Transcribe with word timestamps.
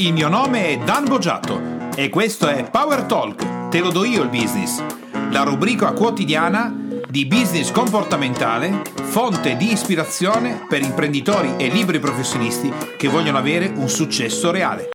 Il 0.00 0.14
mio 0.14 0.28
nome 0.28 0.68
è 0.68 0.78
Dan 0.78 1.04
Boggiato 1.04 1.90
e 1.94 2.08
questo 2.08 2.48
è 2.48 2.70
Power 2.70 3.02
Talk, 3.02 3.68
te 3.68 3.80
lo 3.80 3.90
do 3.90 4.02
io 4.06 4.22
il 4.22 4.30
business, 4.30 4.82
la 5.30 5.42
rubrica 5.42 5.92
quotidiana 5.92 6.74
di 7.06 7.26
business 7.26 7.70
comportamentale, 7.70 8.80
fonte 8.94 9.58
di 9.58 9.70
ispirazione 9.70 10.64
per 10.66 10.80
imprenditori 10.80 11.52
e 11.58 11.68
libri 11.68 11.98
professionisti 11.98 12.72
che 12.96 13.08
vogliono 13.08 13.36
avere 13.36 13.66
un 13.66 13.90
successo 13.90 14.50
reale. 14.50 14.88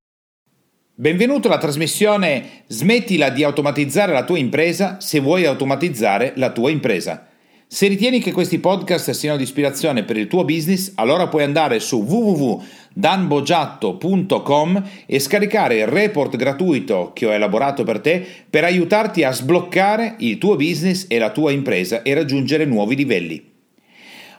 Benvenuto 0.96 1.50
alla 1.50 1.60
trasmissione 1.60 2.64
Smettila 2.66 3.30
di 3.30 3.44
automatizzare 3.44 4.12
la 4.12 4.24
tua 4.24 4.40
impresa 4.40 5.00
se 5.00 5.20
vuoi 5.20 5.46
automatizzare 5.46 6.34
la 6.38 6.50
tua 6.50 6.72
impresa. 6.72 7.28
Se 7.68 7.88
ritieni 7.88 8.20
che 8.20 8.32
questi 8.32 8.60
podcast 8.60 9.10
siano 9.10 9.38
di 9.38 9.44
ispirazione 9.44 10.04
per 10.04 10.18
il 10.18 10.28
tuo 10.28 10.46
business, 10.46 10.92
allora 10.96 11.28
puoi 11.28 11.42
andare 11.44 11.80
su 11.80 12.04
www.danbogiatto.com 12.04 14.90
e 15.08 15.20
scaricare 15.20 15.80
il 15.80 15.88
report 15.88 16.36
gratuito 16.36 17.10
che 17.14 17.26
ho 17.26 17.34
elaborato 17.34 17.84
per 17.84 18.02
te 18.02 18.24
per 18.48 18.66
aiutarti 18.66 19.24
a 19.24 19.32
sbloccare 19.32 20.18
il 20.20 20.38
tuo 20.38 20.56
business 20.56 21.08
e 21.10 21.18
la 21.18 21.32
tua 21.32 21.50
impresa 21.52 22.04
e 22.04 22.14
raggiungere 22.14 22.66
nuovi 22.66 22.96
livelli. 22.96 23.44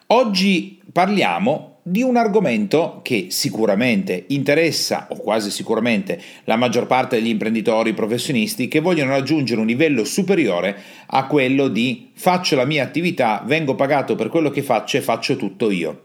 Oggi 0.06 0.80
parliamo 0.92 1.75
di 1.88 2.02
un 2.02 2.16
argomento 2.16 2.98
che 3.04 3.28
sicuramente 3.30 4.24
interessa, 4.28 5.06
o 5.10 5.16
quasi 5.18 5.52
sicuramente, 5.52 6.20
la 6.42 6.56
maggior 6.56 6.88
parte 6.88 7.14
degli 7.14 7.28
imprenditori 7.28 7.94
professionisti 7.94 8.66
che 8.66 8.80
vogliono 8.80 9.12
raggiungere 9.12 9.60
un 9.60 9.68
livello 9.68 10.02
superiore 10.02 10.76
a 11.06 11.28
quello 11.28 11.68
di 11.68 12.10
faccio 12.12 12.56
la 12.56 12.64
mia 12.64 12.82
attività, 12.82 13.44
vengo 13.46 13.76
pagato 13.76 14.16
per 14.16 14.30
quello 14.30 14.50
che 14.50 14.62
faccio 14.62 14.96
e 14.96 15.00
faccio 15.00 15.36
tutto 15.36 15.70
io 15.70 16.00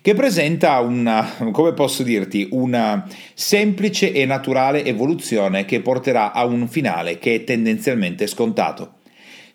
che 0.00 0.14
presenta 0.14 0.78
una, 0.78 1.28
come 1.50 1.72
posso 1.72 2.04
dirti, 2.04 2.46
una 2.52 3.04
semplice 3.34 4.12
e 4.12 4.24
naturale 4.24 4.84
evoluzione 4.84 5.64
che 5.64 5.80
porterà 5.80 6.30
a 6.30 6.44
un 6.44 6.68
finale 6.68 7.18
che 7.18 7.34
è 7.34 7.44
tendenzialmente 7.44 8.28
scontato. 8.28 8.93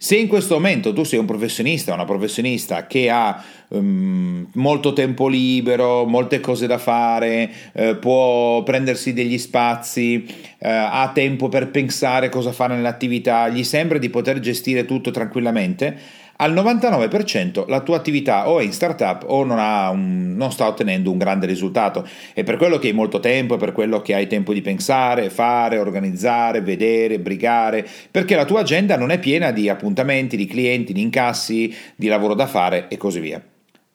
Se 0.01 0.15
in 0.15 0.27
questo 0.29 0.53
momento 0.53 0.93
tu 0.93 1.03
sei 1.03 1.19
un 1.19 1.25
professionista, 1.25 1.93
una 1.93 2.05
professionista 2.05 2.87
che 2.87 3.09
ha 3.09 3.43
um, 3.67 4.47
molto 4.53 4.93
tempo 4.93 5.27
libero, 5.27 6.05
molte 6.05 6.39
cose 6.39 6.67
da 6.67 6.77
fare, 6.77 7.51
eh, 7.73 7.95
può 7.95 8.63
prendersi 8.63 9.11
degli 9.11 9.37
spazi, 9.37 10.25
eh, 10.57 10.69
ha 10.69 11.11
tempo 11.13 11.49
per 11.49 11.69
pensare 11.69 12.29
cosa 12.29 12.53
fare 12.53 12.75
nell'attività, 12.75 13.49
gli 13.49 13.65
sembra 13.65 13.97
di 13.97 14.09
poter 14.09 14.39
gestire 14.39 14.85
tutto 14.85 15.11
tranquillamente, 15.11 15.97
al 16.41 16.53
99% 16.53 17.65
la 17.67 17.81
tua 17.81 17.97
attività 17.97 18.49
o 18.49 18.59
è 18.59 18.63
in 18.63 18.71
startup 18.71 19.25
o 19.27 19.43
non, 19.43 19.57
un, 19.57 20.35
non, 20.37 20.51
sta 20.51 20.67
ottenendo 20.67 21.11
un 21.11 21.17
grande 21.17 21.45
risultato. 21.45 22.07
E 22.33 22.43
per 22.43 22.55
quello 22.55 22.77
che 22.77 22.87
hai 22.87 22.93
molto 22.93 23.19
tempo, 23.19 23.55
è 23.55 23.57
per 23.57 23.73
quello 23.73 24.01
che 24.01 24.13
hai 24.13 24.27
tempo 24.27 24.53
di 24.53 24.61
pensare, 24.61 25.29
fare, 25.29 25.79
organizzare, 25.79 26.61
vedere, 26.61 27.19
brigare, 27.19 27.85
perché 28.09 28.35
la 28.35 28.45
tua 28.45 28.61
agenda 28.61 28.95
non 28.95 29.11
è 29.11 29.19
piena 29.19 29.51
di 29.51 29.67
appuntamenti, 29.67 30.37
di 30.37 30.45
clienti, 30.45 30.93
di 30.93 31.01
incassi, 31.01 31.75
di 31.95 32.07
lavoro 32.07 32.35
da 32.35 32.47
fare 32.47 32.87
e 32.87 32.95
così 32.95 33.19
via. 33.19 33.43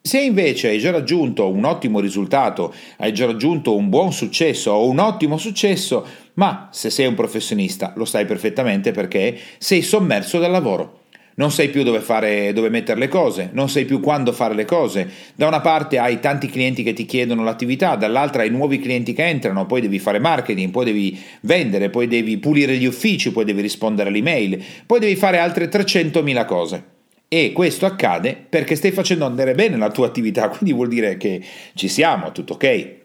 Se 0.02 0.20
invece 0.20 0.68
hai 0.68 0.78
già 0.78 0.90
raggiunto 0.90 1.50
un 1.50 1.64
ottimo 1.64 1.98
risultato, 1.98 2.74
hai 2.98 3.14
già 3.14 3.24
raggiunto 3.24 3.74
un 3.74 3.88
buon 3.88 4.12
successo 4.12 4.70
o 4.70 4.86
un 4.86 4.98
ottimo 4.98 5.38
successo, 5.38 6.06
ma 6.34 6.68
se 6.72 6.90
sei 6.90 7.06
un 7.06 7.14
professionista 7.14 7.94
lo 7.96 8.04
sai 8.04 8.26
perfettamente 8.26 8.90
perché 8.90 9.34
sei 9.56 9.80
sommerso 9.80 10.38
dal 10.38 10.50
lavoro 10.50 11.03
non 11.36 11.50
sai 11.50 11.68
più 11.68 11.82
dove, 11.82 12.00
fare, 12.00 12.52
dove 12.52 12.68
mettere 12.68 12.98
le 12.98 13.08
cose, 13.08 13.50
non 13.52 13.68
sai 13.68 13.84
più 13.84 14.00
quando 14.00 14.32
fare 14.32 14.54
le 14.54 14.64
cose. 14.64 15.08
Da 15.34 15.46
una 15.46 15.60
parte 15.60 15.98
hai 15.98 16.20
tanti 16.20 16.48
clienti 16.48 16.82
che 16.82 16.92
ti 16.92 17.06
chiedono 17.06 17.42
l'attività, 17.42 17.96
dall'altra 17.96 18.42
hai 18.42 18.50
nuovi 18.50 18.78
clienti 18.78 19.12
che 19.12 19.24
entrano, 19.24 19.66
poi 19.66 19.80
devi 19.80 19.98
fare 19.98 20.18
marketing, 20.18 20.70
poi 20.70 20.84
devi 20.84 21.20
vendere, 21.42 21.90
poi 21.90 22.06
devi 22.06 22.38
pulire 22.38 22.76
gli 22.76 22.86
uffici, 22.86 23.32
poi 23.32 23.44
devi 23.44 23.62
rispondere 23.62 24.08
alle 24.08 24.18
email, 24.18 24.62
poi 24.86 25.00
devi 25.00 25.16
fare 25.16 25.38
altre 25.38 25.68
300.000 25.68 26.46
cose. 26.46 26.84
E 27.26 27.52
questo 27.52 27.86
accade 27.86 28.36
perché 28.48 28.76
stai 28.76 28.92
facendo 28.92 29.24
andare 29.24 29.54
bene 29.54 29.76
la 29.76 29.90
tua 29.90 30.06
attività, 30.06 30.48
quindi 30.50 30.72
vuol 30.72 30.88
dire 30.88 31.16
che 31.16 31.42
ci 31.74 31.88
siamo, 31.88 32.32
tutto 32.32 32.54
ok 32.54 33.02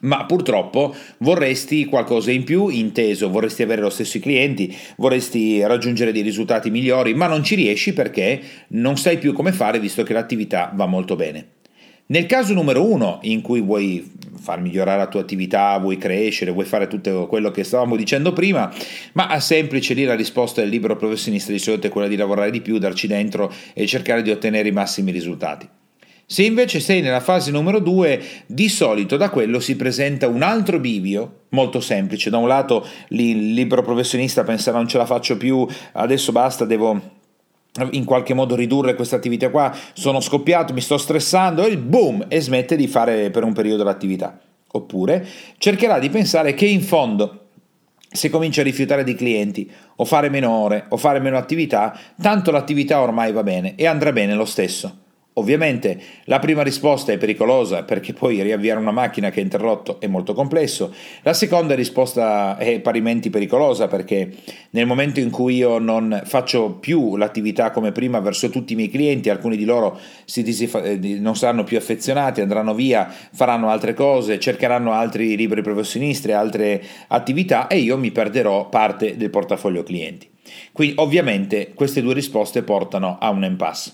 ma 0.00 0.24
purtroppo 0.26 0.94
vorresti 1.18 1.84
qualcosa 1.84 2.30
in 2.30 2.44
più, 2.44 2.68
inteso, 2.68 3.30
vorresti 3.30 3.62
avere 3.62 3.82
lo 3.82 3.90
stesso 3.90 4.16
i 4.16 4.20
clienti, 4.20 4.74
vorresti 4.96 5.62
raggiungere 5.62 6.12
dei 6.12 6.22
risultati 6.22 6.70
migliori, 6.70 7.14
ma 7.14 7.26
non 7.26 7.42
ci 7.42 7.54
riesci 7.54 7.92
perché 7.92 8.40
non 8.68 8.96
sai 8.96 9.18
più 9.18 9.32
come 9.32 9.52
fare 9.52 9.80
visto 9.80 10.02
che 10.02 10.12
l'attività 10.12 10.72
va 10.74 10.86
molto 10.86 11.16
bene. 11.16 11.56
Nel 12.10 12.24
caso 12.24 12.54
numero 12.54 12.90
uno, 12.90 13.18
in 13.22 13.42
cui 13.42 13.60
vuoi 13.60 14.10
far 14.38 14.62
migliorare 14.62 14.96
la 14.96 15.08
tua 15.08 15.20
attività, 15.20 15.76
vuoi 15.76 15.98
crescere, 15.98 16.52
vuoi 16.52 16.64
fare 16.64 16.86
tutto 16.86 17.26
quello 17.26 17.50
che 17.50 17.64
stavamo 17.64 17.96
dicendo 17.96 18.32
prima, 18.32 18.72
ma 19.12 19.26
a 19.26 19.40
semplice 19.40 19.92
lì 19.92 20.04
la 20.04 20.14
risposta 20.14 20.62
del 20.62 20.70
libero 20.70 20.96
professionista 20.96 21.52
di 21.52 21.58
solito 21.58 21.86
è 21.86 21.90
quella 21.90 22.08
di 22.08 22.16
lavorare 22.16 22.50
di 22.50 22.62
più, 22.62 22.78
darci 22.78 23.06
dentro 23.06 23.52
e 23.74 23.86
cercare 23.86 24.22
di 24.22 24.30
ottenere 24.30 24.68
i 24.68 24.72
massimi 24.72 25.10
risultati. 25.10 25.68
Se 26.30 26.42
invece 26.42 26.78
sei 26.80 27.00
nella 27.00 27.20
fase 27.20 27.50
numero 27.50 27.78
2, 27.78 28.22
di 28.44 28.68
solito 28.68 29.16
da 29.16 29.30
quello 29.30 29.60
si 29.60 29.76
presenta 29.76 30.28
un 30.28 30.42
altro 30.42 30.78
bivio 30.78 31.44
molto 31.48 31.80
semplice. 31.80 32.28
Da 32.28 32.36
un 32.36 32.46
lato 32.46 32.86
il 33.08 33.54
libero 33.54 33.80
professionista 33.80 34.44
pensa 34.44 34.70
non 34.70 34.86
ce 34.86 34.98
la 34.98 35.06
faccio 35.06 35.38
più, 35.38 35.66
adesso 35.92 36.30
basta, 36.30 36.66
devo 36.66 37.00
in 37.92 38.04
qualche 38.04 38.34
modo 38.34 38.54
ridurre 38.56 38.94
questa 38.94 39.16
attività 39.16 39.48
qua, 39.48 39.74
sono 39.94 40.20
scoppiato, 40.20 40.74
mi 40.74 40.82
sto 40.82 40.98
stressando 40.98 41.64
e 41.64 41.78
boom 41.78 42.26
e 42.28 42.42
smette 42.42 42.76
di 42.76 42.88
fare 42.88 43.30
per 43.30 43.42
un 43.42 43.54
periodo 43.54 43.82
l'attività. 43.82 44.38
Oppure 44.72 45.26
cercherà 45.56 45.98
di 45.98 46.10
pensare 46.10 46.52
che 46.52 46.66
in 46.66 46.82
fondo 46.82 47.46
se 48.06 48.28
comincia 48.28 48.60
a 48.60 48.64
rifiutare 48.64 49.02
di 49.02 49.14
clienti 49.14 49.70
o 49.96 50.04
fare 50.04 50.28
meno 50.28 50.50
ore 50.50 50.84
o 50.90 50.98
fare 50.98 51.20
meno 51.20 51.38
attività, 51.38 51.98
tanto 52.20 52.50
l'attività 52.50 53.00
ormai 53.00 53.32
va 53.32 53.42
bene 53.42 53.76
e 53.76 53.86
andrà 53.86 54.12
bene 54.12 54.34
lo 54.34 54.44
stesso. 54.44 55.06
Ovviamente 55.38 56.00
la 56.24 56.40
prima 56.40 56.62
risposta 56.62 57.12
è 57.12 57.16
pericolosa 57.16 57.84
perché 57.84 58.12
poi 58.12 58.42
riavviare 58.42 58.80
una 58.80 58.90
macchina 58.90 59.30
che 59.30 59.38
è 59.38 59.42
interrotto 59.44 60.00
è 60.00 60.08
molto 60.08 60.34
complesso, 60.34 60.92
la 61.22 61.32
seconda 61.32 61.76
risposta 61.76 62.56
è 62.58 62.80
parimenti 62.80 63.30
pericolosa 63.30 63.86
perché 63.86 64.32
nel 64.70 64.84
momento 64.84 65.20
in 65.20 65.30
cui 65.30 65.54
io 65.54 65.78
non 65.78 66.22
faccio 66.24 66.72
più 66.72 67.16
l'attività 67.16 67.70
come 67.70 67.92
prima 67.92 68.18
verso 68.18 68.50
tutti 68.50 68.72
i 68.72 68.76
miei 68.76 68.90
clienti, 68.90 69.30
alcuni 69.30 69.56
di 69.56 69.64
loro 69.64 69.96
eh, 70.34 71.16
non 71.20 71.36
saranno 71.36 71.62
più 71.62 71.76
affezionati, 71.76 72.40
andranno 72.40 72.74
via, 72.74 73.08
faranno 73.08 73.70
altre 73.70 73.94
cose, 73.94 74.40
cercheranno 74.40 74.90
altri 74.90 75.36
libri 75.36 75.62
professionisti, 75.62 76.32
altre 76.32 76.82
attività 77.06 77.68
e 77.68 77.78
io 77.78 77.96
mi 77.96 78.10
perderò 78.10 78.68
parte 78.68 79.16
del 79.16 79.30
portafoglio 79.30 79.84
clienti. 79.84 80.28
Quindi 80.72 80.94
ovviamente 80.98 81.74
queste 81.74 82.02
due 82.02 82.14
risposte 82.14 82.64
portano 82.64 83.18
a 83.20 83.30
un 83.30 83.44
impasse. 83.44 83.92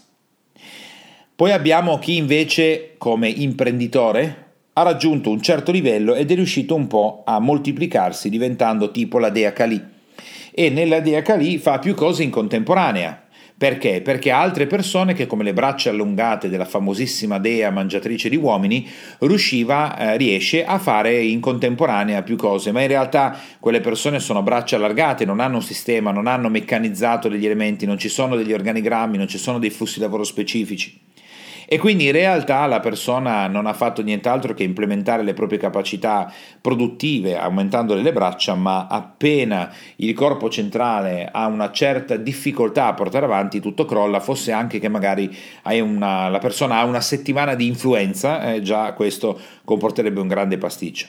Poi 1.37 1.51
abbiamo 1.51 1.99
chi 1.99 2.17
invece 2.17 2.95
come 2.97 3.29
imprenditore 3.29 4.53
ha 4.75 4.83
raggiunto 4.83 5.31
un 5.31 5.43
certo 5.43 5.73
livello 5.73 6.15
ed 6.15 6.31
è 6.31 6.35
riuscito 6.37 6.77
un 6.77 6.87
po' 6.87 7.25
a 7.27 7.41
moltiplicarsi 7.41 8.31
diventando 8.31 8.93
tipo 8.93 9.19
la 9.19 9.31
dea 9.31 9.53
Kali 9.53 9.83
e 10.53 10.71
nella 10.71 11.01
dea 11.01 11.23
Kali 11.23 11.59
fa 11.59 11.81
più 11.81 11.95
cose 11.95 12.23
in 12.23 12.31
contemporanea. 12.31 13.21
Perché? 13.59 14.01
Perché 14.01 14.31
altre 14.31 14.69
persone 14.69 15.13
che 15.13 15.27
come 15.27 15.43
le 15.43 15.53
braccia 15.53 15.91
allungate 15.91 16.49
della 16.49 16.65
famosissima 16.65 17.41
dea 17.41 17.73
mangiatrice 17.73 18.29
di 18.29 18.37
uomini 18.37 18.89
riusciva, 19.19 19.97
eh, 19.97 20.17
riesce 20.17 20.65
a 20.65 20.79
fare 20.79 21.21
in 21.21 21.41
contemporanea 21.41 22.23
più 22.23 22.37
cose, 22.37 22.71
ma 22.71 22.83
in 22.83 22.89
realtà 22.89 23.37
quelle 23.59 23.81
persone 23.81 24.21
sono 24.21 24.45
braccia 24.45 24.77
allargate, 24.77 25.25
non 25.25 25.41
hanno 25.41 25.57
un 25.57 25.63
sistema, 25.63 26.13
non 26.13 26.29
hanno 26.29 26.49
meccanizzato 26.49 27.29
degli 27.29 27.45
elementi, 27.47 27.87
non 27.87 27.99
ci 27.99 28.09
sono 28.09 28.37
degli 28.37 28.53
organigrammi, 28.53 29.17
non 29.17 29.27
ci 29.27 29.39
sono 29.39 29.59
dei 29.59 29.71
flussi 29.71 29.99
di 29.99 30.05
lavoro 30.05 30.23
specifici. 30.23 31.13
E 31.67 31.79
quindi 31.79 32.07
in 32.07 32.13
realtà 32.13 32.67
la 32.67 32.81
persona 32.81 33.47
non 33.47 33.67
ha 33.67 33.73
fatto 33.73 34.03
nient'altro 34.03 34.55
che 34.55 34.63
implementare 34.63 35.23
le 35.23 35.35
proprie 35.35 35.59
capacità 35.59 36.33
produttive 36.61 37.37
aumentando 37.39 37.95
le 37.95 38.13
braccia, 38.13 38.55
ma 38.55 38.87
appena 38.87 39.73
il 39.97 40.13
corpo 40.15 40.49
centrale 40.49 41.29
ha 41.31 41.47
una 41.47 41.71
certa 41.71 42.17
difficoltà 42.17 42.87
a 42.87 42.95
portare 42.95 43.25
avanti, 43.25 43.61
tutto 43.61 43.85
crolla, 43.85 44.21
fosse 44.21 44.53
anche 44.53 44.79
che 44.79 44.89
magari 44.89 45.35
una, 45.65 46.29
la 46.29 46.39
persona 46.39 46.79
ha 46.79 46.85
una 46.85 47.01
settimana 47.01 47.55
di 47.55 47.67
influenza, 47.67 48.53
eh, 48.53 48.63
già 48.63 48.93
questo 48.93 49.39
comporterebbe 49.65 50.21
un 50.21 50.29
grande 50.29 50.59
pasticcio. 50.59 51.07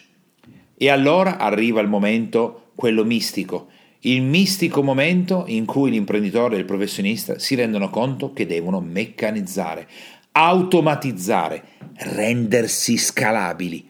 E 0.77 0.89
allora 0.89 1.38
arriva 1.38 1.79
il 1.79 1.88
momento, 1.88 2.71
quello 2.75 3.03
mistico, 3.03 3.68
il 4.06 4.21
mistico 4.21 4.83
momento 4.83 5.45
in 5.47 5.65
cui 5.65 5.89
l'imprenditore 5.89 6.56
e 6.56 6.59
il 6.59 6.65
professionista 6.65 7.39
si 7.39 7.56
rendono 7.56 7.89
conto 7.89 8.33
che 8.33 8.45
devono 8.45 8.79
meccanizzare, 8.79 9.88
automatizzare, 10.37 11.63
rendersi 11.93 12.97
scalabili. 12.97 13.89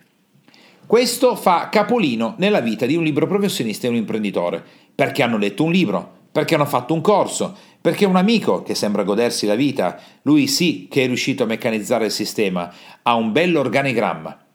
Questo 0.86 1.36
fa 1.36 1.70
capolino 1.70 2.36
nella 2.38 2.60
vita 2.60 2.86
di 2.86 2.96
un 2.96 3.04
libro 3.04 3.26
professionista 3.26 3.88
e 3.88 3.90
un 3.90 3.96
imprenditore, 3.96 4.64
perché 4.94 5.24
hanno 5.24 5.40
letto 5.40 5.64
un 5.64 5.72
libro, 5.72 6.14
perché 6.32 6.54
hanno 6.54 6.68
fatto 6.68 6.94
un 6.94 7.02
corso, 7.02 7.58
perché 7.82 8.06
un 8.06 8.16
amico 8.16 8.62
che 8.62 8.76
sembra 8.76 9.02
godersi 9.02 9.48
la 9.48 9.56
vita, 9.56 10.00
lui 10.22 10.46
sì 10.46 10.88
che 10.88 11.04
è 11.04 11.08
riuscito 11.08 11.42
a 11.42 11.48
meccanizzare 11.48 12.06
il 12.06 12.12
sistema, 12.12 12.72
ha 13.02 13.16
un 13.16 13.32
bello 13.32 13.60
organigramma. 13.60 14.46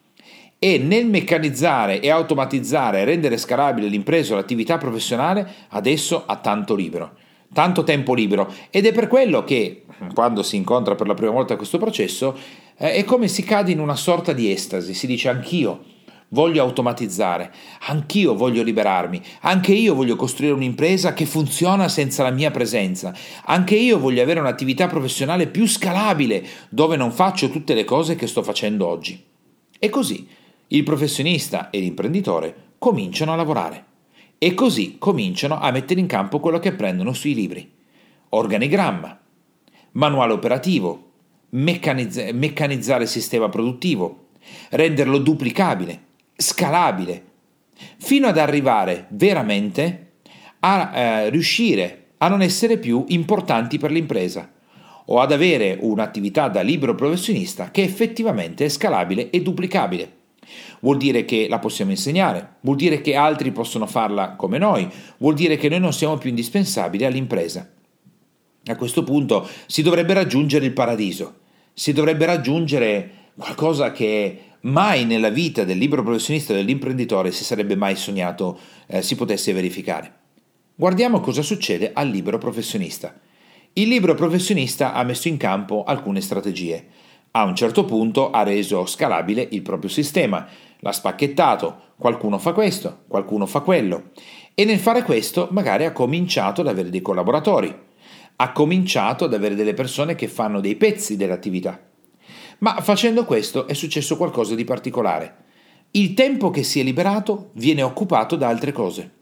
e 0.63 0.77
nel 0.77 1.07
meccanizzare 1.07 2.01
e 2.01 2.11
automatizzare 2.11 3.01
e 3.01 3.05
rendere 3.05 3.39
scalabile 3.39 3.89
l'impresa 3.89 4.35
o 4.35 4.37
l'attività 4.37 4.77
professionale 4.77 5.51
adesso 5.71 6.25
ha 6.27 6.37
tanto 6.37 6.75
libero, 6.75 7.17
tanto 7.53 7.85
tempo 7.85 8.15
libero. 8.15 8.53
Ed 8.71 8.87
è 8.87 8.93
per 8.93 9.09
quello 9.09 9.45
che 9.45 9.85
quando 10.15 10.43
si 10.43 10.57
incontra 10.57 10.95
per 10.95 11.07
la 11.07 11.15
prima 11.15 11.33
volta 11.33 11.57
questo 11.57 11.79
processo 11.79 12.37
eh, 12.77 12.95
è 12.95 13.05
come 13.05 13.29
si 13.29 13.43
cade 13.43 13.73
in 13.73 13.81
una 13.81 13.97
sorta 13.97 14.33
di 14.33 14.51
estasi, 14.51 14.95
si 14.95 15.07
dice 15.07 15.29
anch'io 15.29 15.85
voglio 16.33 16.63
automatizzare, 16.63 17.53
anch'io 17.89 18.35
voglio 18.37 18.63
liberarmi, 18.63 19.21
anche 19.41 19.73
io 19.73 19.95
voglio 19.95 20.15
costruire 20.17 20.55
un'impresa 20.55 21.13
che 21.13 21.27
funziona 21.27 21.89
senza 21.89 22.23
la 22.23 22.31
mia 22.31 22.53
presenza, 22.53 23.13
anche 23.45 23.75
io 23.75 23.99
voglio 23.99 24.23
avere 24.23 24.41
un'attività 24.41 24.87
professionale 24.87 25.49
più 25.49 25.67
scalabile 25.67 26.47
dove 26.69 26.97
non 26.97 27.11
faccio 27.11 27.51
tutte 27.51 27.75
le 27.75 27.85
cose 27.85 28.15
che 28.15 28.27
sto 28.29 28.43
facendo 28.43 28.87
oggi. 28.87 29.23
E 29.79 29.89
così 29.89 30.27
il 30.69 30.85
professionista 30.85 31.71
e 31.71 31.81
l'imprenditore 31.81 32.75
cominciano 32.79 33.33
a 33.33 33.37
lavorare 33.37 33.87
e 34.43 34.55
così 34.55 34.97
cominciano 34.97 35.61
a 35.61 35.71
mettere 35.71 36.01
in 36.01 36.07
campo 36.07 36.41
quello 36.41 36.59
che 36.59 36.71
apprendono 36.71 37.13
sui 37.13 37.35
libri. 37.35 37.71
Organigramma, 38.31 39.21
manuale 39.93 40.33
operativo, 40.33 41.11
meccanizz- 41.51 42.31
meccanizzare 42.31 43.03
il 43.03 43.11
sistema 43.11 43.51
produttivo, 43.51 44.29
renderlo 44.71 45.19
duplicabile, 45.19 46.05
scalabile, 46.37 47.25
fino 47.99 48.29
ad 48.29 48.39
arrivare 48.39 49.09
veramente 49.11 50.13
a 50.61 50.91
eh, 50.95 51.29
riuscire 51.29 52.13
a 52.17 52.29
non 52.29 52.41
essere 52.41 52.79
più 52.79 53.05
importanti 53.09 53.77
per 53.77 53.91
l'impresa 53.91 54.51
o 55.05 55.21
ad 55.21 55.33
avere 55.33 55.77
un'attività 55.79 56.49
da 56.49 56.63
libero 56.63 56.95
professionista 56.95 57.71
che 57.71 57.83
effettivamente 57.83 58.65
è 58.65 58.69
scalabile 58.71 59.29
e 59.29 59.43
duplicabile. 59.43 60.20
Vuol 60.81 60.97
dire 60.97 61.25
che 61.25 61.47
la 61.49 61.59
possiamo 61.59 61.91
insegnare, 61.91 62.57
vuol 62.61 62.77
dire 62.77 63.01
che 63.01 63.15
altri 63.15 63.53
possono 63.53 63.87
farla 63.87 64.37
come 64.37 64.59
noi, 64.59 64.89
vuol 65.19 65.35
dire 65.35 65.57
che 65.57 65.69
noi 65.69 65.81
non 65.81 65.93
siamo 65.93 66.17
più 66.19 66.31
indispensabili 66.31 67.05
all'impresa. 67.05 67.71
A 68.67 68.77
questo 68.77 69.05
punto 69.05 69.49
si 69.67 69.83
dovrebbe 69.83 70.15
raggiungere 70.15 70.67
il 70.67 70.73
paradiso, 70.73 71.41
si 71.73 71.93
dovrebbe 71.93 72.27
raggiungere 72.27 73.11
qualcosa 73.37 73.93
che 73.93 74.39
mai 74.63 75.05
nella 75.05 75.31
vita 75.31 75.65
del 75.65 75.79
libero 75.79 76.03
professionista 76.03 76.53
e 76.53 76.57
dell'imprenditore 76.57 77.33
si 77.33 77.45
sarebbe 77.45 77.77
mai 77.77 77.97
sognato 77.97 78.59
eh, 78.87 79.03
si 79.03 79.15
potesse 79.15 79.53
verificare. 79.53 80.19
Guardiamo 80.75 81.21
cosa 81.21 81.43
succede 81.43 81.91
al 81.93 82.09
libero 82.09 82.39
professionista. 82.39 83.19
Il 83.75 83.89
libero 83.89 84.15
professionista 84.15 84.95
ha 84.95 85.03
messo 85.05 85.29
in 85.29 85.37
campo 85.37 85.85
alcune 85.85 86.21
strategie. 86.21 86.87
A 87.33 87.45
un 87.45 87.55
certo 87.55 87.85
punto 87.85 88.33
ha 88.33 88.43
reso 88.43 88.87
scalabile 88.87 89.47
il 89.53 89.63
proprio 89.63 89.89
sistema, 89.89 90.49
l'ha 90.81 90.93
spacchettato, 90.93 91.93
qualcuno 91.97 92.39
fa 92.39 92.53
questo, 92.53 93.05
qualcuno 93.07 93.47
fa 93.47 93.61
quello 93.61 94.11
e 94.53 94.65
nel 94.65 94.81
fare 94.81 95.05
questo 95.05 95.47
magari 95.53 95.85
ha 95.85 95.93
cominciato 95.93 96.61
ad 96.61 96.67
avere 96.67 96.91
dei 96.91 97.01
collaboratori, 97.01 97.73
ha 98.35 98.53
cominciato 98.53 99.27
ad 99.27 99.35
avere 99.35 99.55
delle 99.55 99.75
persone 99.75 100.17
che 100.17 100.27
fanno 100.27 100.59
dei 100.59 100.75
pezzi 100.75 101.17
dell'attività. 101.17 101.81
Ma 102.59 102.81
facendo 102.81 103.25
questo 103.25 103.69
è 103.69 103.75
successo 103.75 104.17
qualcosa 104.17 104.57
di 104.57 104.65
particolare. 104.65 105.37
Il 105.93 106.15
tempo 106.15 106.51
che 106.51 106.65
si 106.65 106.81
è 106.81 106.83
liberato 106.83 107.51
viene 107.55 107.83
occupato 107.83 108.35
da 108.35 108.49
altre 108.49 108.73
cose. 108.73 109.19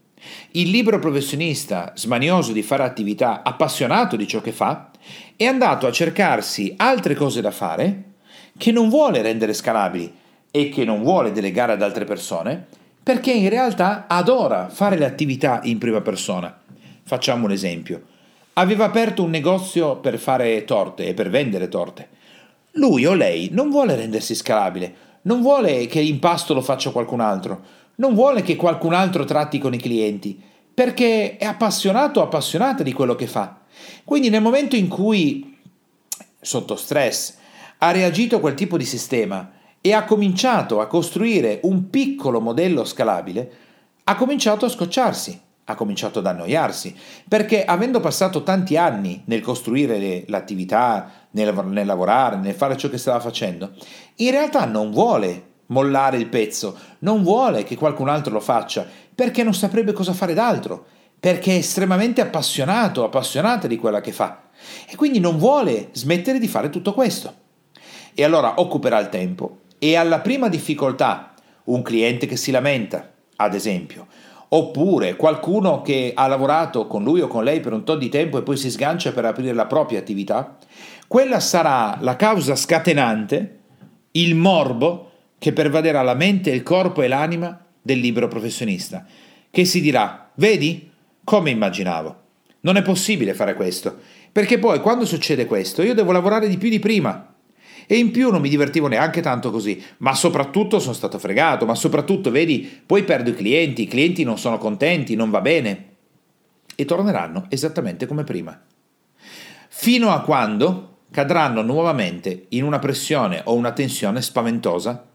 Il 0.53 0.71
libero 0.71 0.99
professionista, 0.99 1.93
smanioso 1.95 2.53
di 2.53 2.63
fare 2.63 2.85
attività, 2.85 3.43
appassionato 3.43 4.17
di 4.17 4.27
ciò 4.27 4.41
che 4.41 4.53
fa, 4.53 4.91
è 5.37 5.45
andato 5.45 5.87
a 5.87 5.93
cercarsi 5.93 6.75
altre 6.77 7.15
cose 7.15 7.41
da 7.41 7.51
fare 7.51 8.03
che 8.57 8.73
non 8.73 8.89
vuole 8.89 9.23
rendere 9.23 9.53
scalabili 9.53 10.13
e 10.51 10.69
che 10.69 10.85
non 10.85 11.03
vuole 11.03 11.33
delegare 11.33 11.73
ad 11.73 11.83
altre 11.83 12.05
persone, 12.05 12.67
perché 13.03 13.33
in 13.33 13.49
realtà 13.49 14.07
adora 14.09 14.69
fare 14.69 14.99
le 14.99 15.07
attività 15.07 15.61
in 15.63 15.79
prima 15.79 16.01
persona. 16.01 16.61
Facciamo 17.05 17.47
un 17.47 17.53
esempio. 17.53 18.03
Aveva 18.55 18.85
aperto 18.85 19.23
un 19.23 19.31
negozio 19.31 19.97
per 19.97 20.19
fare 20.19 20.65
torte 20.65 21.07
e 21.07 21.15
per 21.15 21.31
vendere 21.31 21.69
torte. 21.69 22.09
Lui 22.73 23.07
o 23.07 23.15
lei 23.15 23.49
non 23.53 23.71
vuole 23.71 23.95
rendersi 23.95 24.35
scalabile, 24.35 24.95
non 25.23 25.41
vuole 25.41 25.87
che 25.87 26.01
l'impasto 26.01 26.55
lo 26.55 26.61
faccia 26.61 26.91
qualcun 26.91 27.21
altro, 27.21 27.61
non 27.97 28.15
vuole 28.15 28.43
che 28.43 28.57
qualcun 28.57 28.93
altro 28.93 29.25
tratti 29.25 29.59
con 29.59 29.75
i 29.75 29.79
clienti, 29.79 30.41
perché 30.75 31.37
è 31.37 31.45
appassionato 31.45 32.21
o 32.21 32.25
appassionata 32.25 32.83
di 32.83 32.93
quello 32.93 33.15
che 33.15 33.27
fa. 33.27 33.61
Quindi 34.05 34.31
nel 34.31 34.43
momento 34.43 34.77
in 34.77 34.89
cui, 34.89 35.59
sotto 36.41 36.77
stress, 36.77 37.37
ha 37.79 37.91
reagito 37.91 38.41
quel 38.41 38.55
tipo 38.55 38.77
di 38.77 38.85
sistema 38.85 39.53
e 39.81 39.93
ha 39.93 40.05
cominciato 40.05 40.81
a 40.81 40.87
costruire 40.87 41.61
un 41.63 41.91
piccolo 41.91 42.41
modello 42.41 42.85
scalabile, 42.85 43.53
ha 44.05 44.17
cominciato 44.17 44.65
a 44.65 44.69
scocciarsi, 44.69 45.41
ha 45.65 45.75
cominciato 45.75 46.19
ad 46.19 46.27
annoiarsi, 46.27 46.97
perché 47.29 47.65
avendo 47.65 48.01
passato 48.01 48.43
tanti 48.43 48.77
anni 48.77 49.23
nel 49.27 49.43
costruire 49.43 50.25
l'attività, 50.29 51.11
nel, 51.33 51.55
nel 51.67 51.87
lavorare, 51.87 52.37
nel 52.37 52.55
fare 52.55 52.77
ciò 52.77 52.89
che 52.89 52.99
stava 52.99 53.21
facendo, 53.21 53.73
in 54.17 54.31
realtà 54.31 54.65
non 54.65 54.91
vuole 54.91 55.45
mollare 55.67 56.17
il 56.17 56.29
pezzo, 56.29 56.77
non 57.01 57.23
vuole 57.23 57.65
che 57.65 57.77
qualcun 57.77 58.09
altro 58.09 58.33
lo 58.33 58.41
faccia, 58.41 58.87
perché 59.15 59.43
non 59.43 59.55
saprebbe 59.55 59.93
cosa 59.93 60.15
fare 60.15 60.33
d'altro, 60.33 60.87
perché 61.21 61.53
è 61.53 61.59
estremamente 61.59 62.21
appassionato, 62.21 63.05
appassionata 63.05 63.67
di 63.67 63.77
quella 63.77 64.01
che 64.01 64.13
fa, 64.13 64.43
e 64.89 64.97
quindi 64.97 65.21
non 65.21 65.39
vuole 65.39 65.89
smettere 65.93 66.39
di 66.39 66.49
fare 66.49 66.71
tutto 66.71 66.93
questo. 66.93 67.35
E 68.15 68.25
allora 68.25 68.55
occuperà 68.61 68.99
il 68.99 69.09
tempo. 69.09 69.61
E 69.79 69.97
alla 69.97 70.21
prima 70.21 70.49
difficoltà, 70.49 71.35
un 71.65 71.83
cliente 71.83 72.27
che 72.27 72.37
si 72.37 72.51
lamenta, 72.51 73.13
ad 73.37 73.55
esempio, 73.55 74.07
oppure 74.49 75.17
qualcuno 75.17 75.83
che 75.83 76.13
ha 76.15 76.27
lavorato 76.27 76.87
con 76.87 77.03
lui 77.03 77.21
o 77.21 77.29
con 77.29 77.45
lei 77.45 77.61
per 77.61 77.73
un 77.73 77.85
tot 77.85 77.99
di 77.99 78.09
tempo 78.09 78.39
e 78.39 78.43
poi 78.43 78.57
si 78.57 78.71
sgancia 78.71 79.13
per 79.13 79.25
aprire 79.25 79.53
la 79.53 79.67
propria 79.67 79.99
attività, 79.99 80.57
quella 81.07 81.41
sarà 81.41 81.99
la 82.01 82.17
causa 82.17 82.57
scatenante, 82.57 83.59
il 84.13 84.35
morbo 84.35 85.11
che 85.39 85.53
pervaderà 85.53 86.03
la 86.03 86.15
mente, 86.15 86.51
il 86.51 86.63
corpo 86.63 87.03
e 87.03 87.09
l'anima 87.09 87.65
del 87.81 87.99
libero 87.99 88.29
professionista, 88.29 89.07
che 89.51 89.65
si 89.65 89.81
dirà, 89.81 90.31
vedi, 90.35 90.88
come 91.29 91.51
immaginavo. 91.51 92.23
Non 92.61 92.77
è 92.77 92.83
possibile 92.83 93.35
fare 93.35 93.53
questo, 93.53 93.99
perché 94.33 94.59
poi 94.59 94.81
quando 94.81 95.05
succede 95.05 95.45
questo 95.45 95.83
io 95.83 95.93
devo 95.93 96.11
lavorare 96.11 96.49
di 96.49 96.57
più 96.57 96.71
di 96.71 96.79
prima. 96.79 97.35
E 97.87 97.99
in 97.99 98.11
più 98.13 98.31
non 98.31 98.41
mi 98.41 98.49
divertivo 98.49 98.87
neanche 98.87 99.21
tanto 99.21 99.51
così, 99.51 99.79
ma 99.99 100.15
soprattutto 100.15 100.79
sono 100.79 100.95
stato 100.95 101.19
fregato, 101.19 101.67
ma 101.67 101.75
soprattutto, 101.75 102.31
vedi, 102.31 102.81
poi 102.87 103.05
perdo 103.05 103.29
i 103.29 103.35
clienti, 103.35 103.83
i 103.83 103.87
clienti 103.87 104.25
non 104.25 104.39
sono 104.39 104.57
contenti, 104.57 105.17
non 105.17 105.29
va 105.29 105.43
bene. 105.43 105.97
E 106.75 106.87
torneranno 106.87 107.45
esattamente 107.51 108.07
come 108.07 108.25
prima. 108.25 108.59
Fino 109.69 110.11
a 110.11 110.23
quando 110.23 111.01
cadranno 111.11 111.61
nuovamente 111.61 112.47
in 112.51 112.65
una 112.65 112.79
pressione 112.79 113.43
o 113.45 113.55
una 113.55 113.73
tensione 113.73 114.23
spaventosa 114.23 115.11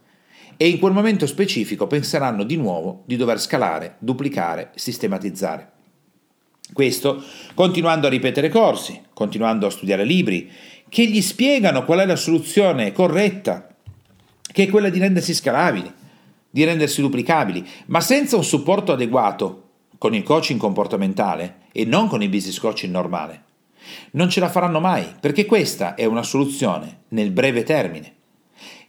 e 0.57 0.67
in 0.67 0.77
quel 0.77 0.93
momento 0.93 1.25
specifico 1.25 1.87
penseranno 1.87 2.43
di 2.43 2.55
nuovo 2.55 3.01
di 3.07 3.15
dover 3.15 3.41
scalare, 3.41 3.95
duplicare, 3.97 4.69
sistematizzare. 4.75 5.71
Questo 6.71 7.23
continuando 7.53 8.07
a 8.07 8.09
ripetere 8.09 8.49
corsi, 8.49 9.01
continuando 9.13 9.65
a 9.67 9.71
studiare 9.71 10.05
libri, 10.05 10.49
che 10.87 11.05
gli 11.05 11.21
spiegano 11.21 11.83
qual 11.83 11.99
è 11.99 12.05
la 12.05 12.15
soluzione 12.15 12.91
corretta, 12.91 13.67
che 14.41 14.63
è 14.63 14.69
quella 14.69 14.89
di 14.89 14.99
rendersi 14.99 15.33
scalabili, 15.33 15.91
di 16.49 16.63
rendersi 16.63 17.01
duplicabili, 17.01 17.67
ma 17.87 17.99
senza 17.99 18.35
un 18.35 18.43
supporto 18.43 18.91
adeguato 18.91 19.69
con 19.97 20.13
il 20.13 20.23
coaching 20.23 20.59
comportamentale 20.59 21.61
e 21.71 21.85
non 21.85 22.07
con 22.07 22.21
il 22.21 22.29
business 22.29 22.59
coaching 22.59 22.93
normale. 22.93 23.43
Non 24.11 24.29
ce 24.29 24.39
la 24.39 24.49
faranno 24.49 24.79
mai, 24.79 25.05
perché 25.19 25.45
questa 25.45 25.95
è 25.95 26.05
una 26.05 26.23
soluzione 26.23 26.99
nel 27.09 27.31
breve 27.31 27.63
termine, 27.63 28.13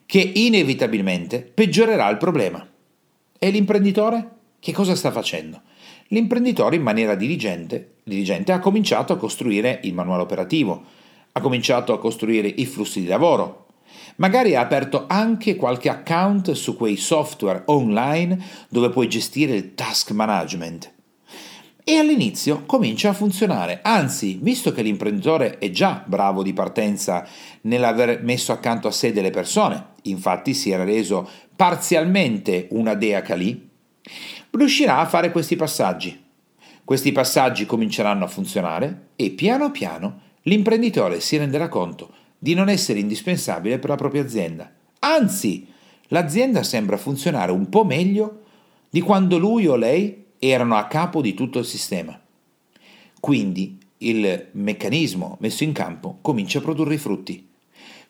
che 0.06 0.20
inevitabilmente 0.20 1.40
peggiorerà 1.40 2.08
il 2.10 2.18
problema. 2.18 2.66
E 3.38 3.50
l'imprenditore? 3.50 4.30
Che 4.60 4.72
cosa 4.72 4.94
sta 4.94 5.10
facendo? 5.10 5.62
L'imprenditore 6.08 6.76
in 6.76 6.82
maniera 6.82 7.14
diligente, 7.14 7.96
diligente 8.04 8.52
ha 8.52 8.58
cominciato 8.58 9.12
a 9.12 9.16
costruire 9.16 9.80
il 9.84 9.94
manuale 9.94 10.22
operativo, 10.22 10.82
ha 11.32 11.40
cominciato 11.40 11.92
a 11.92 11.98
costruire 11.98 12.48
i 12.48 12.66
flussi 12.66 13.00
di 13.00 13.06
lavoro, 13.06 13.66
magari 14.16 14.54
ha 14.54 14.60
aperto 14.60 15.04
anche 15.08 15.56
qualche 15.56 15.88
account 15.88 16.52
su 16.52 16.76
quei 16.76 16.96
software 16.96 17.62
online 17.66 18.38
dove 18.68 18.90
puoi 18.90 19.08
gestire 19.08 19.54
il 19.54 19.74
task 19.74 20.10
management 20.10 20.92
e 21.86 21.98
all'inizio 21.98 22.62
comincia 22.64 23.10
a 23.10 23.12
funzionare. 23.12 23.80
Anzi, 23.82 24.38
visto 24.40 24.72
che 24.72 24.80
l'imprenditore 24.80 25.58
è 25.58 25.70
già 25.70 26.02
bravo 26.06 26.42
di 26.42 26.54
partenza 26.54 27.26
nell'aver 27.62 28.22
messo 28.22 28.52
accanto 28.52 28.88
a 28.88 28.90
sé 28.90 29.12
delle 29.12 29.30
persone, 29.30 29.88
infatti 30.02 30.54
si 30.54 30.70
era 30.70 30.82
reso 30.82 31.28
parzialmente 31.54 32.68
una 32.70 32.94
dea 32.94 33.20
Kali, 33.20 33.68
riuscirà 34.54 34.98
a 34.98 35.06
fare 35.06 35.30
questi 35.30 35.56
passaggi. 35.56 36.22
Questi 36.84 37.12
passaggi 37.12 37.66
cominceranno 37.66 38.24
a 38.24 38.28
funzionare 38.28 39.08
e 39.16 39.30
piano 39.30 39.70
piano 39.70 40.20
l'imprenditore 40.42 41.20
si 41.20 41.36
renderà 41.36 41.68
conto 41.68 42.12
di 42.38 42.54
non 42.54 42.68
essere 42.68 42.98
indispensabile 42.98 43.78
per 43.78 43.90
la 43.90 43.96
propria 43.96 44.22
azienda. 44.22 44.70
Anzi, 45.00 45.66
l'azienda 46.08 46.62
sembra 46.62 46.96
funzionare 46.96 47.52
un 47.52 47.68
po' 47.68 47.84
meglio 47.84 48.42
di 48.90 49.00
quando 49.00 49.38
lui 49.38 49.66
o 49.66 49.76
lei 49.76 50.24
erano 50.38 50.76
a 50.76 50.86
capo 50.86 51.22
di 51.22 51.32
tutto 51.32 51.58
il 51.58 51.64
sistema. 51.64 52.20
Quindi 53.18 53.78
il 53.98 54.48
meccanismo 54.52 55.38
messo 55.40 55.64
in 55.64 55.72
campo 55.72 56.18
comincia 56.20 56.58
a 56.58 56.62
produrre 56.62 56.94
i 56.94 56.98
frutti. 56.98 57.48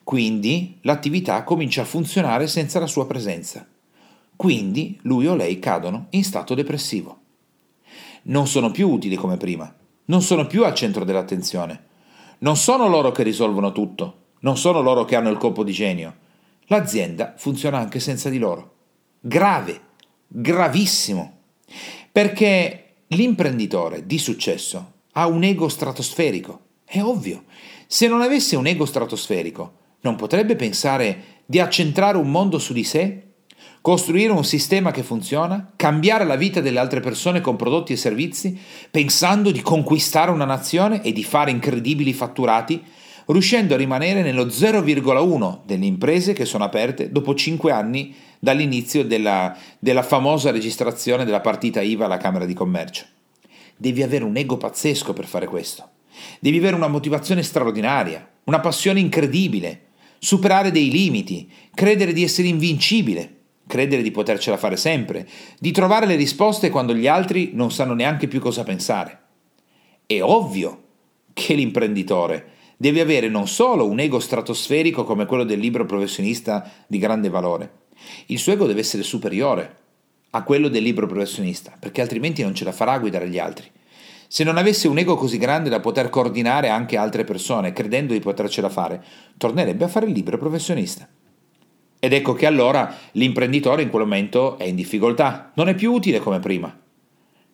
Quindi 0.03 0.79
l'attività 0.81 1.43
comincia 1.43 1.83
a 1.83 1.85
funzionare 1.85 2.47
senza 2.47 2.79
la 2.79 2.87
sua 2.87 3.07
presenza. 3.07 3.65
Quindi 4.35 4.99
lui 5.03 5.27
o 5.27 5.35
lei 5.35 5.59
cadono 5.59 6.07
in 6.11 6.23
stato 6.23 6.53
depressivo. 6.53 7.19
Non 8.23 8.47
sono 8.47 8.71
più 8.71 8.89
utili 8.89 9.15
come 9.15 9.37
prima, 9.37 9.73
non 10.05 10.21
sono 10.21 10.45
più 10.47 10.65
al 10.65 10.73
centro 10.73 11.05
dell'attenzione. 11.05 11.83
Non 12.39 12.57
sono 12.57 12.87
loro 12.87 13.11
che 13.11 13.23
risolvono 13.23 13.71
tutto, 13.71 14.23
non 14.39 14.57
sono 14.57 14.81
loro 14.81 15.05
che 15.05 15.15
hanno 15.15 15.29
il 15.29 15.37
colpo 15.37 15.63
di 15.63 15.71
genio. 15.71 16.15
L'azienda 16.65 17.33
funziona 17.37 17.77
anche 17.77 17.99
senza 17.99 18.29
di 18.29 18.37
loro. 18.37 18.73
Grave, 19.19 19.81
gravissimo. 20.27 21.37
Perché 22.11 22.93
l'imprenditore 23.07 24.05
di 24.05 24.17
successo 24.17 24.93
ha 25.13 25.27
un 25.27 25.43
ego 25.43 25.69
stratosferico. 25.69 26.59
È 26.83 27.01
ovvio. 27.01 27.43
Se 27.87 28.07
non 28.07 28.21
avesse 28.21 28.55
un 28.55 28.67
ego 28.67 28.85
stratosferico, 28.85 29.73
non 30.01 30.15
potrebbe 30.15 30.55
pensare 30.55 31.41
di 31.45 31.59
accentrare 31.59 32.17
un 32.17 32.29
mondo 32.29 32.59
su 32.59 32.73
di 32.73 32.83
sé 32.83 33.23
costruire 33.85 34.31
un 34.31 34.43
sistema 34.43 34.89
che 34.89 35.03
funziona, 35.03 35.73
cambiare 35.75 36.25
la 36.25 36.35
vita 36.35 36.59
delle 36.59 36.79
altre 36.79 37.01
persone 37.01 37.39
con 37.39 37.55
prodotti 37.55 37.93
e 37.93 37.97
servizi, 37.97 38.57
pensando 38.89 39.51
di 39.51 39.61
conquistare 39.61 40.31
una 40.31 40.43
nazione 40.43 41.03
e 41.03 41.11
di 41.11 41.23
fare 41.23 41.51
incredibili 41.51 42.11
fatturati, 42.11 42.81
riuscendo 43.27 43.75
a 43.75 43.77
rimanere 43.77 44.23
nello 44.23 44.45
0,1 44.45 45.59
delle 45.67 45.85
imprese 45.85 46.33
che 46.33 46.45
sono 46.45 46.63
aperte 46.63 47.11
dopo 47.11 47.35
5 47.35 47.71
anni 47.71 48.15
dall'inizio 48.39 49.05
della, 49.05 49.55
della 49.77 50.01
famosa 50.01 50.49
registrazione 50.49 51.23
della 51.23 51.41
partita 51.41 51.79
IVA 51.81 52.05
alla 52.05 52.17
Camera 52.17 52.45
di 52.45 52.55
Commercio. 52.55 53.05
Devi 53.77 54.01
avere 54.01 54.23
un 54.23 54.35
ego 54.35 54.57
pazzesco 54.57 55.13
per 55.13 55.27
fare 55.27 55.45
questo. 55.45 55.87
Devi 56.39 56.57
avere 56.57 56.75
una 56.75 56.87
motivazione 56.87 57.43
straordinaria, 57.43 58.27
una 58.45 58.61
passione 58.61 58.99
incredibile, 58.99 59.81
superare 60.17 60.71
dei 60.71 60.89
limiti, 60.89 61.47
credere 61.71 62.13
di 62.13 62.23
essere 62.23 62.47
invincibile 62.47 63.34
credere 63.67 64.01
di 64.01 64.11
potercela 64.11 64.57
fare 64.57 64.77
sempre, 64.77 65.27
di 65.59 65.71
trovare 65.71 66.05
le 66.05 66.15
risposte 66.15 66.69
quando 66.69 66.93
gli 66.93 67.07
altri 67.07 67.51
non 67.53 67.71
sanno 67.71 67.93
neanche 67.93 68.27
più 68.27 68.39
cosa 68.39 68.63
pensare. 68.63 69.19
È 70.05 70.21
ovvio 70.21 70.83
che 71.33 71.53
l'imprenditore 71.53 72.53
deve 72.77 73.01
avere 73.01 73.29
non 73.29 73.47
solo 73.47 73.87
un 73.87 73.99
ego 73.99 74.19
stratosferico 74.19 75.03
come 75.03 75.25
quello 75.25 75.43
del 75.43 75.59
libro 75.59 75.85
professionista 75.85 76.69
di 76.87 76.97
grande 76.97 77.29
valore, 77.29 77.83
il 78.27 78.39
suo 78.39 78.53
ego 78.53 78.65
deve 78.67 78.81
essere 78.81 79.03
superiore 79.03 79.77
a 80.31 80.43
quello 80.43 80.67
del 80.67 80.83
libro 80.83 81.07
professionista, 81.07 81.73
perché 81.79 82.01
altrimenti 82.01 82.43
non 82.43 82.53
ce 82.53 82.65
la 82.65 82.73
farà 82.73 82.93
a 82.93 82.99
guidare 82.99 83.29
gli 83.29 83.39
altri. 83.39 83.71
Se 84.27 84.43
non 84.43 84.57
avesse 84.57 84.87
un 84.87 84.97
ego 84.97 85.15
così 85.15 85.37
grande 85.37 85.69
da 85.69 85.79
poter 85.79 86.09
coordinare 86.09 86.67
anche 86.67 86.97
altre 86.97 87.23
persone, 87.23 87.71
credendo 87.71 88.11
di 88.11 88.19
potercela 88.19 88.69
fare, 88.69 89.03
tornerebbe 89.37 89.85
a 89.85 89.87
fare 89.87 90.07
il 90.07 90.11
libro 90.11 90.37
professionista. 90.37 91.07
Ed 92.05 92.13
ecco 92.13 92.33
che 92.33 92.45
allora 92.45 92.95
l'imprenditore 93.13 93.81
in 93.81 93.89
quel 93.89 94.03
momento 94.03 94.59
è 94.59 94.65
in 94.65 94.75
difficoltà, 94.75 95.49
non 95.55 95.69
è 95.69 95.73
più 95.73 95.91
utile 95.91 96.19
come 96.19 96.37
prima. 96.37 96.71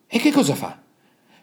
E 0.06 0.18
che 0.18 0.30
cosa 0.30 0.54
fa? 0.54 0.78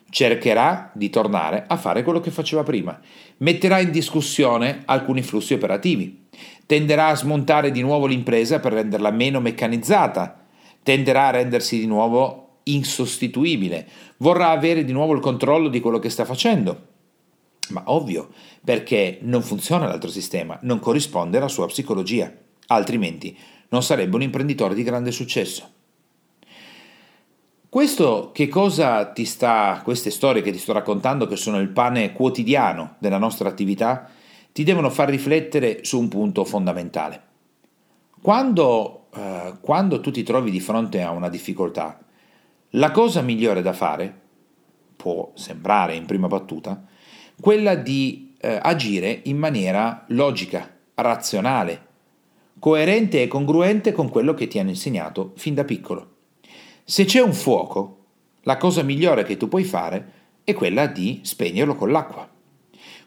Cercherà 0.08 0.92
di 0.94 1.10
tornare 1.10 1.66
a 1.68 1.75
fare 1.75 2.04
quello 2.04 2.20
che 2.20 2.30
faceva 2.30 2.62
prima, 2.62 3.00
metterà 3.38 3.80
in 3.80 3.89
discussione 3.89 4.84
alcuni 4.86 5.24
flussi 5.24 5.56
operativi, 5.56 6.28
tenderà 6.68 7.08
a 7.08 7.16
smontare 7.16 7.72
di 7.72 7.82
nuovo 7.82 8.06
l'impresa 8.06 8.60
per 8.60 8.74
renderla 8.74 9.10
meno 9.10 9.39
meccanizzata, 9.39 10.46
tenderà 10.84 11.30
a 11.30 11.32
rendersi 11.32 11.80
di 11.80 11.88
nuovo 11.88 12.60
insostituibile, 12.66 13.88
vorrà 14.18 14.51
avere 14.51 14.86
di 14.86 14.92
nuovo 14.92 15.13
il 15.13 15.20
controllo 15.20 15.68
di 15.68 15.80
quello 15.80 15.98
che 15.98 16.12
sta 16.12 16.25
facendo. 16.25 16.86
Ma 17.70 17.82
ovvio, 17.86 18.30
perché 18.63 19.18
non 19.22 19.42
funziona 19.42 19.88
l'altro 19.88 20.12
sistema, 20.12 20.60
non 20.62 20.78
corrisponde 20.78 21.38
alla 21.38 21.48
sua 21.48 21.66
psicologia 21.66 22.32
altrimenti 22.69 23.38
non 23.69 23.83
sarebbe 23.83 24.15
un 24.15 24.23
imprenditore 24.23 24.73
di 24.73 24.83
grande 24.83 25.11
successo. 25.11 25.77
Questo 27.69 28.31
che 28.33 28.47
cosa 28.47 29.11
ti 29.11 29.25
sta, 29.25 29.81
queste 29.83 30.09
storie 30.09 30.41
che 30.41 30.51
ti 30.51 30.57
sto 30.57 30.73
raccontando, 30.73 31.27
che 31.27 31.35
sono 31.35 31.59
il 31.59 31.69
pane 31.69 32.13
quotidiano 32.13 32.95
della 32.97 33.19
nostra 33.19 33.47
attività, 33.47 34.09
ti 34.51 34.63
devono 34.63 34.89
far 34.89 35.09
riflettere 35.09 35.83
su 35.83 35.99
un 35.99 36.07
punto 36.07 36.43
fondamentale. 36.45 37.21
Quando, 38.21 39.09
eh, 39.13 39.53
quando 39.61 40.01
tu 40.01 40.09
ti 40.09 40.23
trovi 40.23 40.49
di 40.49 40.59
fronte 40.59 41.03
a 41.03 41.11
una 41.11 41.29
difficoltà, 41.29 41.99
la 42.71 42.89
cosa 42.91 43.21
migliore 43.21 43.61
da 43.61 43.73
fare, 43.73 44.19
può 44.95 45.31
sembrare 45.35 45.93
in 45.93 46.05
prima 46.05 46.27
battuta, 46.27 46.83
quella 47.39 47.75
di 47.75 48.33
eh, 48.39 48.59
agire 48.61 49.21
in 49.25 49.38
maniera 49.38 50.05
logica, 50.07 50.75
razionale, 50.95 51.88
coerente 52.60 53.22
e 53.22 53.28
congruente 53.28 53.94
con 53.94 54.10
quello 54.10 54.34
che 54.34 54.48
ti 54.48 54.60
hanno 54.60 54.70
insegnato 54.70 55.32
fin 55.38 55.54
da 55.54 55.63
piccolo. 55.63 56.18
Se 56.84 57.06
c'è 57.06 57.22
un 57.22 57.34
fuoco, 57.34 58.06
la 58.42 58.58
cosa 58.58 58.84
migliore 58.84 59.24
che 59.24 59.38
tu 59.38 59.48
puoi 59.48 59.63
fare 59.63 60.13
è 60.44 60.54
quella 60.54 60.88
di 60.88 61.22
spegnerlo 61.24 61.75
con 61.75 61.92
l'acqua. 61.92 62.30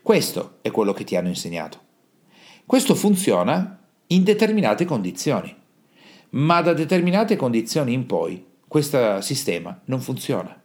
Questo 0.01 0.59
è 0.63 0.71
quello 0.71 0.93
che 0.93 1.05
ti 1.05 1.17
hanno 1.17 1.29
insegnato. 1.29 1.79
Questo 2.65 2.95
funziona 2.95 3.79
in 4.09 4.25
determinate 4.25 4.85
condizioni, 4.85 5.55
ma 6.31 6.61
da 6.63 6.73
determinate 6.73 7.37
condizioni 7.37 7.93
in 7.93 8.07
poi 8.07 8.45
questo 8.67 9.21
sistema 9.21 9.79
non 9.87 10.01
funziona. 10.01 10.61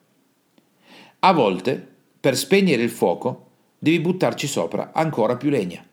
A 1.20 1.34
volte, 1.34 1.96
per 2.20 2.38
spegnere 2.38 2.84
il 2.84 2.90
fuoco, 2.90 3.50
devi 3.78 4.00
buttarci 4.00 4.48
sopra 4.48 4.92
ancora 4.94 5.36
più 5.36 5.50
legna 5.50 5.87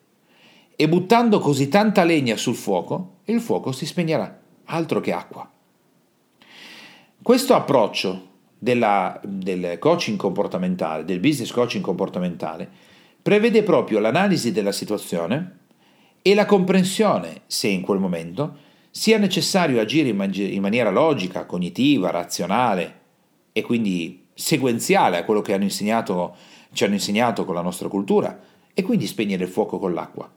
e 0.76 0.88
buttando 0.88 1.38
così 1.38 1.68
tanta 1.68 2.04
legna 2.04 2.36
sul 2.36 2.54
fuoco, 2.54 3.18
il 3.26 3.40
fuoco 3.40 3.72
si 3.72 3.86
spegnerà, 3.86 4.40
altro 4.64 5.00
che 5.00 5.12
acqua. 5.12 5.48
Questo 7.22 7.54
approccio 7.54 8.32
della, 8.58 9.20
del 9.24 9.78
coaching 9.78 10.18
comportamentale, 10.18 11.04
del 11.04 11.20
business 11.20 11.52
coaching 11.52 11.82
comportamentale, 11.82 12.68
prevede 13.22 13.62
proprio 13.62 14.00
l'analisi 14.00 14.52
della 14.52 14.72
situazione 14.72 15.58
e 16.20 16.34
la 16.34 16.44
comprensione 16.44 17.42
se 17.46 17.68
in 17.68 17.80
quel 17.80 17.98
momento 17.98 18.56
sia 18.90 19.18
necessario 19.18 19.80
agire 19.80 20.08
in, 20.08 20.16
man- 20.16 20.34
in 20.34 20.60
maniera 20.60 20.90
logica, 20.90 21.46
cognitiva, 21.46 22.10
razionale 22.10 23.00
e 23.52 23.62
quindi 23.62 24.26
sequenziale 24.34 25.18
a 25.18 25.24
quello 25.24 25.40
che 25.40 25.54
hanno 25.54 25.68
ci 26.72 26.84
hanno 26.84 26.94
insegnato 26.94 27.44
con 27.44 27.54
la 27.54 27.60
nostra 27.60 27.88
cultura 27.88 28.38
e 28.74 28.82
quindi 28.82 29.06
spegnere 29.06 29.44
il 29.44 29.50
fuoco 29.50 29.78
con 29.78 29.94
l'acqua 29.94 30.30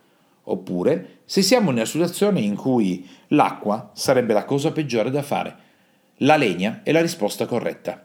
oppure 0.49 1.21
se 1.25 1.41
siamo 1.41 1.71
una 1.71 1.85
situazione 1.85 2.41
in 2.41 2.55
cui 2.55 3.07
l'acqua 3.29 3.91
sarebbe 3.93 4.33
la 4.33 4.45
cosa 4.45 4.71
peggiore 4.71 5.09
da 5.09 5.21
fare. 5.21 5.55
La 6.21 6.35
legna 6.35 6.81
è 6.83 6.91
la 6.91 7.01
risposta 7.01 7.45
corretta. 7.45 8.03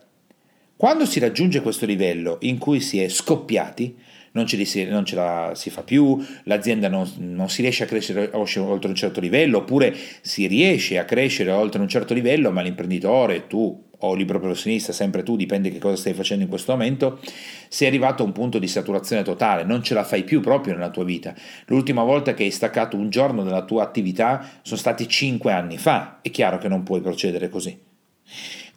Quando 0.76 1.06
si 1.06 1.20
raggiunge 1.20 1.62
questo 1.62 1.86
livello 1.86 2.38
in 2.40 2.58
cui 2.58 2.80
si 2.80 3.00
è 3.00 3.08
scoppiati, 3.08 3.96
non 4.32 4.46
ce, 4.46 4.64
si, 4.64 4.84
non 4.84 5.04
ce 5.04 5.14
la 5.14 5.52
si 5.54 5.70
fa 5.70 5.82
più, 5.82 6.18
l'azienda 6.44 6.88
non, 6.88 7.08
non, 7.18 7.48
si 7.48 7.62
riesce 7.62 7.84
a 7.84 7.86
crescere 7.86 8.30
oltre 8.32 8.88
un 8.88 8.94
certo 8.94 9.20
livello, 9.20 9.58
oppure 9.58 9.94
si 10.20 10.46
riesce 10.46 10.98
a 10.98 11.04
crescere 11.04 11.50
oltre 11.50 11.80
un 11.80 11.88
certo 11.88 12.14
livello, 12.14 12.50
ma 12.50 12.62
l'imprenditore, 12.62 13.46
tu 13.46 13.90
o 14.06 14.14
libero 14.14 14.40
professionista, 14.40 14.92
sempre 14.92 15.22
tu, 15.22 15.36
dipende 15.36 15.70
che 15.70 15.78
cosa 15.78 15.96
stai 15.96 16.14
facendo 16.14 16.44
in 16.44 16.50
questo 16.50 16.72
momento, 16.72 17.20
sei 17.68 17.88
arrivato 17.88 18.22
a 18.22 18.26
un 18.26 18.32
punto 18.32 18.58
di 18.58 18.68
saturazione 18.68 19.22
totale, 19.22 19.64
non 19.64 19.82
ce 19.82 19.94
la 19.94 20.04
fai 20.04 20.24
più 20.24 20.40
proprio 20.40 20.74
nella 20.74 20.90
tua 20.90 21.04
vita. 21.04 21.34
L'ultima 21.66 22.02
volta 22.02 22.34
che 22.34 22.44
hai 22.44 22.50
staccato 22.50 22.96
un 22.96 23.10
giorno 23.10 23.42
dalla 23.42 23.64
tua 23.64 23.82
attività 23.82 24.60
sono 24.62 24.78
stati 24.78 25.08
cinque 25.08 25.52
anni 25.52 25.78
fa, 25.78 26.18
è 26.22 26.30
chiaro 26.30 26.58
che 26.58 26.68
non 26.68 26.82
puoi 26.82 27.00
procedere 27.00 27.48
così. 27.48 27.78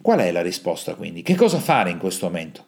Qual 0.02 0.20
è 0.20 0.32
la 0.32 0.42
risposta 0.42 0.96
quindi? 0.96 1.22
Che 1.22 1.36
cosa 1.36 1.60
fare 1.60 1.90
in 1.90 1.98
questo 1.98 2.28
momento? 2.28 2.66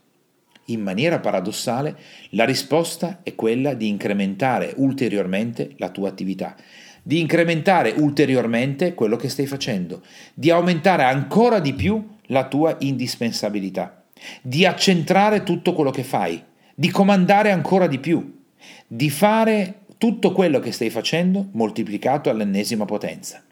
In 0.70 0.82
maniera 0.82 1.20
paradossale, 1.20 1.96
la 2.32 2.44
risposta 2.44 3.20
è 3.24 3.36
quella 3.36 3.74
di 3.74 3.88
incrementare 3.88 4.74
ulteriormente 4.78 5.76
la 5.78 5.90
tua 5.90 6.10
attività, 6.10 6.56
di 7.04 7.22
incrementare 7.22 7.94
ulteriormente 7.98 8.94
quello 8.94 9.16
che 9.16 9.30
stai 9.30 9.46
facendo, 9.46 10.02
di 10.34 10.50
aumentare 10.50 11.04
ancora 11.04 11.60
di 11.60 11.74
più 11.74 12.16
la 12.28 12.48
tua 12.48 12.76
indispensabilità, 12.80 14.04
di 14.42 14.66
accentrare 14.66 15.44
tutto 15.44 15.74
quello 15.74 15.92
che 15.92 16.04
fai, 16.04 16.42
di 16.74 16.90
comandare 16.90 17.52
ancora 17.52 17.88
di 17.88 18.00
più, 18.00 18.44
di 18.88 19.10
fare 19.10 19.82
tutto 19.98 20.32
quello 20.32 20.60
che 20.60 20.72
stai 20.72 20.90
facendo 20.90 21.48
moltiplicato 21.52 22.30
all'ennesima 22.30 22.86
potenza. 22.86 23.44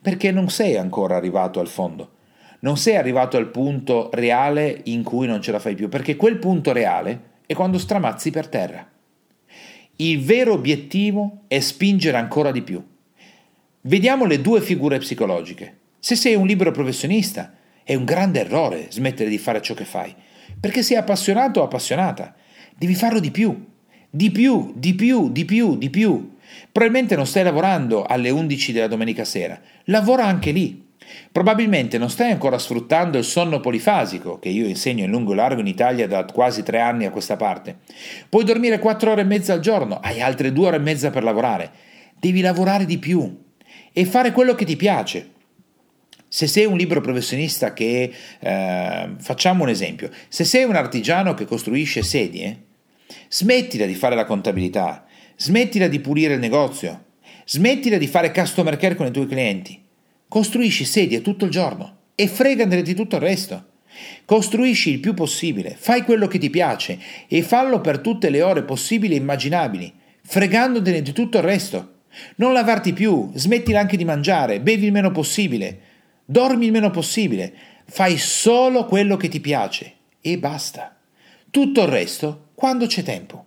Perché 0.00 0.30
non 0.30 0.50
sei 0.50 0.76
ancora 0.76 1.16
arrivato 1.16 1.60
al 1.60 1.68
fondo, 1.68 2.10
non 2.60 2.76
sei 2.76 2.96
arrivato 2.96 3.36
al 3.36 3.50
punto 3.50 4.10
reale 4.12 4.80
in 4.84 5.02
cui 5.02 5.26
non 5.26 5.40
ce 5.40 5.52
la 5.52 5.58
fai 5.58 5.74
più, 5.74 5.88
perché 5.88 6.16
quel 6.16 6.38
punto 6.38 6.72
reale 6.72 7.30
è 7.46 7.54
quando 7.54 7.78
stramazzi 7.78 8.30
per 8.30 8.48
terra. 8.48 8.88
Il 9.96 10.22
vero 10.22 10.52
obiettivo 10.52 11.42
è 11.48 11.60
spingere 11.60 12.16
ancora 12.16 12.50
di 12.50 12.62
più. 12.62 12.84
Vediamo 13.82 14.26
le 14.26 14.40
due 14.40 14.60
figure 14.60 14.98
psicologiche. 14.98 15.78
Se 15.98 16.16
sei 16.16 16.34
un 16.34 16.46
libero 16.46 16.70
professionista, 16.70 17.52
è 17.84 17.94
un 17.94 18.04
grande 18.04 18.40
errore 18.40 18.86
smettere 18.90 19.28
di 19.28 19.38
fare 19.38 19.60
ciò 19.60 19.74
che 19.74 19.84
fai, 19.84 20.14
perché 20.58 20.82
sei 20.82 20.96
appassionato 20.96 21.60
o 21.60 21.64
appassionata. 21.64 22.34
Devi 22.76 22.94
farlo 22.94 23.20
di 23.20 23.30
più, 23.30 23.66
di 24.10 24.30
più, 24.30 24.72
di 24.76 24.94
più, 24.94 25.30
di 25.30 25.44
più, 25.44 25.76
di 25.76 25.90
più. 25.90 26.36
Probabilmente 26.70 27.16
non 27.16 27.26
stai 27.26 27.44
lavorando 27.44 28.04
alle 28.04 28.30
11 28.30 28.72
della 28.72 28.86
domenica 28.86 29.24
sera, 29.24 29.60
lavora 29.84 30.24
anche 30.24 30.50
lì. 30.50 30.90
Probabilmente 31.30 31.98
non 31.98 32.10
stai 32.10 32.30
ancora 32.30 32.58
sfruttando 32.58 33.18
il 33.18 33.24
sonno 33.24 33.60
polifasico, 33.60 34.38
che 34.38 34.48
io 34.48 34.66
insegno 34.66 35.04
in 35.04 35.10
lungo 35.10 35.32
e 35.32 35.36
largo 35.36 35.60
in 35.60 35.66
Italia 35.66 36.06
da 36.06 36.24
quasi 36.24 36.62
tre 36.62 36.80
anni 36.80 37.06
a 37.06 37.10
questa 37.10 37.36
parte. 37.36 37.78
Puoi 38.28 38.44
dormire 38.44 38.78
quattro 38.78 39.12
ore 39.12 39.22
e 39.22 39.24
mezza 39.24 39.52
al 39.52 39.60
giorno, 39.60 39.98
hai 40.00 40.20
altre 40.20 40.52
due 40.52 40.68
ore 40.68 40.76
e 40.76 40.80
mezza 40.80 41.10
per 41.10 41.22
lavorare. 41.22 41.70
Devi 42.18 42.40
lavorare 42.40 42.84
di 42.84 42.98
più 42.98 43.44
e 43.92 44.04
fare 44.04 44.32
quello 44.32 44.54
che 44.54 44.64
ti 44.64 44.76
piace. 44.76 45.30
Se 46.32 46.46
sei 46.46 46.64
un 46.64 46.78
libero 46.78 47.02
professionista 47.02 47.74
che, 47.74 48.10
eh, 48.40 49.10
facciamo 49.18 49.64
un 49.64 49.68
esempio, 49.68 50.08
se 50.28 50.44
sei 50.44 50.64
un 50.64 50.76
artigiano 50.76 51.34
che 51.34 51.44
costruisce 51.44 52.02
sedie, 52.02 52.62
smettila 53.28 53.84
di 53.84 53.94
fare 53.94 54.14
la 54.14 54.24
contabilità, 54.24 55.04
smettila 55.36 55.88
di 55.88 56.00
pulire 56.00 56.32
il 56.32 56.40
negozio, 56.40 57.04
smettila 57.44 57.98
di 57.98 58.06
fare 58.06 58.32
customer 58.32 58.78
care 58.78 58.94
con 58.94 59.04
i 59.04 59.10
tuoi 59.10 59.26
clienti 59.26 59.78
Costruisci 60.26 60.86
sedie 60.86 61.20
tutto 61.20 61.44
il 61.44 61.50
giorno 61.50 61.96
e 62.14 62.26
fregandene 62.26 62.80
di 62.80 62.94
tutto 62.94 63.16
il 63.16 63.20
resto. 63.20 63.66
Costruisci 64.24 64.88
il 64.88 65.00
più 65.00 65.12
possibile, 65.12 65.76
fai 65.78 66.04
quello 66.04 66.26
che 66.26 66.38
ti 66.38 66.48
piace 66.48 66.98
e 67.28 67.42
fallo 67.42 67.82
per 67.82 67.98
tutte 67.98 68.30
le 68.30 68.40
ore 68.40 68.62
possibili 68.62 69.12
e 69.12 69.18
immaginabili, 69.18 69.92
fregandotene 70.22 71.02
di 71.02 71.12
tutto 71.12 71.36
il 71.36 71.44
resto. 71.44 71.96
Non 72.36 72.54
lavarti 72.54 72.94
più, 72.94 73.30
smettila 73.34 73.80
anche 73.80 73.98
di 73.98 74.06
mangiare, 74.06 74.60
bevi 74.60 74.86
il 74.86 74.92
meno 74.92 75.10
possibile, 75.10 75.91
dormi 76.32 76.64
il 76.64 76.72
meno 76.72 76.90
possibile, 76.90 77.52
fai 77.84 78.16
solo 78.16 78.86
quello 78.86 79.16
che 79.16 79.28
ti 79.28 79.40
piace 79.40 79.92
e 80.20 80.38
basta. 80.38 80.96
Tutto 81.50 81.82
il 81.82 81.88
resto 81.88 82.48
quando 82.54 82.86
c'è 82.86 83.02
tempo. 83.02 83.44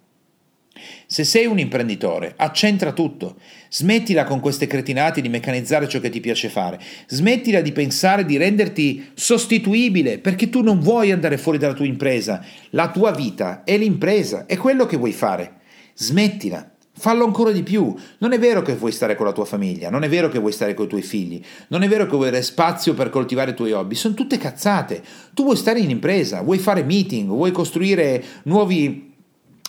Se 1.08 1.24
sei 1.24 1.46
un 1.48 1.58
imprenditore, 1.58 2.34
accentra 2.36 2.92
tutto. 2.92 3.38
Smettila 3.70 4.24
con 4.24 4.39
queste 4.39 4.68
cretinate 4.68 5.22
di 5.22 5.30
meccanizzare 5.30 5.88
ciò 5.88 6.00
che 6.00 6.10
ti 6.10 6.20
piace 6.20 6.50
fare. 6.50 6.80
Smettila 7.08 7.62
di 7.62 7.72
pensare 7.72 8.24
di 8.24 8.38
renderti 8.38 9.12
sostituibile 9.15 10.20
perché 10.20 10.50
tu 10.50 10.62
non 10.62 10.80
vuoi 10.80 11.12
andare 11.12 11.38
fuori 11.38 11.58
dalla 11.58 11.74
tua 11.74 11.86
impresa. 11.86 12.46
La 12.72 12.92
tua 12.92 13.12
vita 13.12 13.63
è 13.63 13.77
l'impresa, 13.77 14.46
è 14.46 14.58
quello 14.58 14.86
che 14.86 14.98
vuoi 14.98 15.13
fare. 15.13 15.62
Smettila. 15.96 16.75
Fallo 16.97 17.25
ancora 17.25 17.51
di 17.51 17.61
più. 17.61 17.93
Non 18.19 18.31
è 18.31 18.39
vero 18.39 18.61
che 18.61 18.75
vuoi 18.75 18.91
stare 18.91 19.15
con 19.15 19.25
la 19.25 19.33
tua 19.33 19.45
famiglia, 19.45 19.89
non 19.89 20.03
è 20.03 20.09
vero 20.09 20.29
che 20.29 20.39
vuoi 20.39 20.51
stare 20.51 20.73
con 20.73 20.85
i 20.85 20.89
tuoi 20.89 21.01
figli, 21.01 21.43
non 21.67 21.83
è 21.83 21.87
vero 21.87 22.05
che 22.05 22.15
vuoi 22.15 22.27
avere 22.27 22.41
spazio 22.41 22.93
per 22.93 23.09
coltivare 23.09 23.51
i 23.51 23.53
tuoi 23.53 23.73
hobby, 23.73 23.95
sono 23.95 24.13
tutte 24.13 24.37
cazzate. 24.37 25.03
Tu 25.33 25.43
vuoi 25.43 25.57
stare 25.57 25.79
in 25.79 25.89
impresa, 25.89 26.41
vuoi 26.41 26.57
fare 26.57 26.83
meeting, 26.83 27.27
vuoi 27.27 27.51
costruire 27.51 28.23
nuovi 28.43 29.13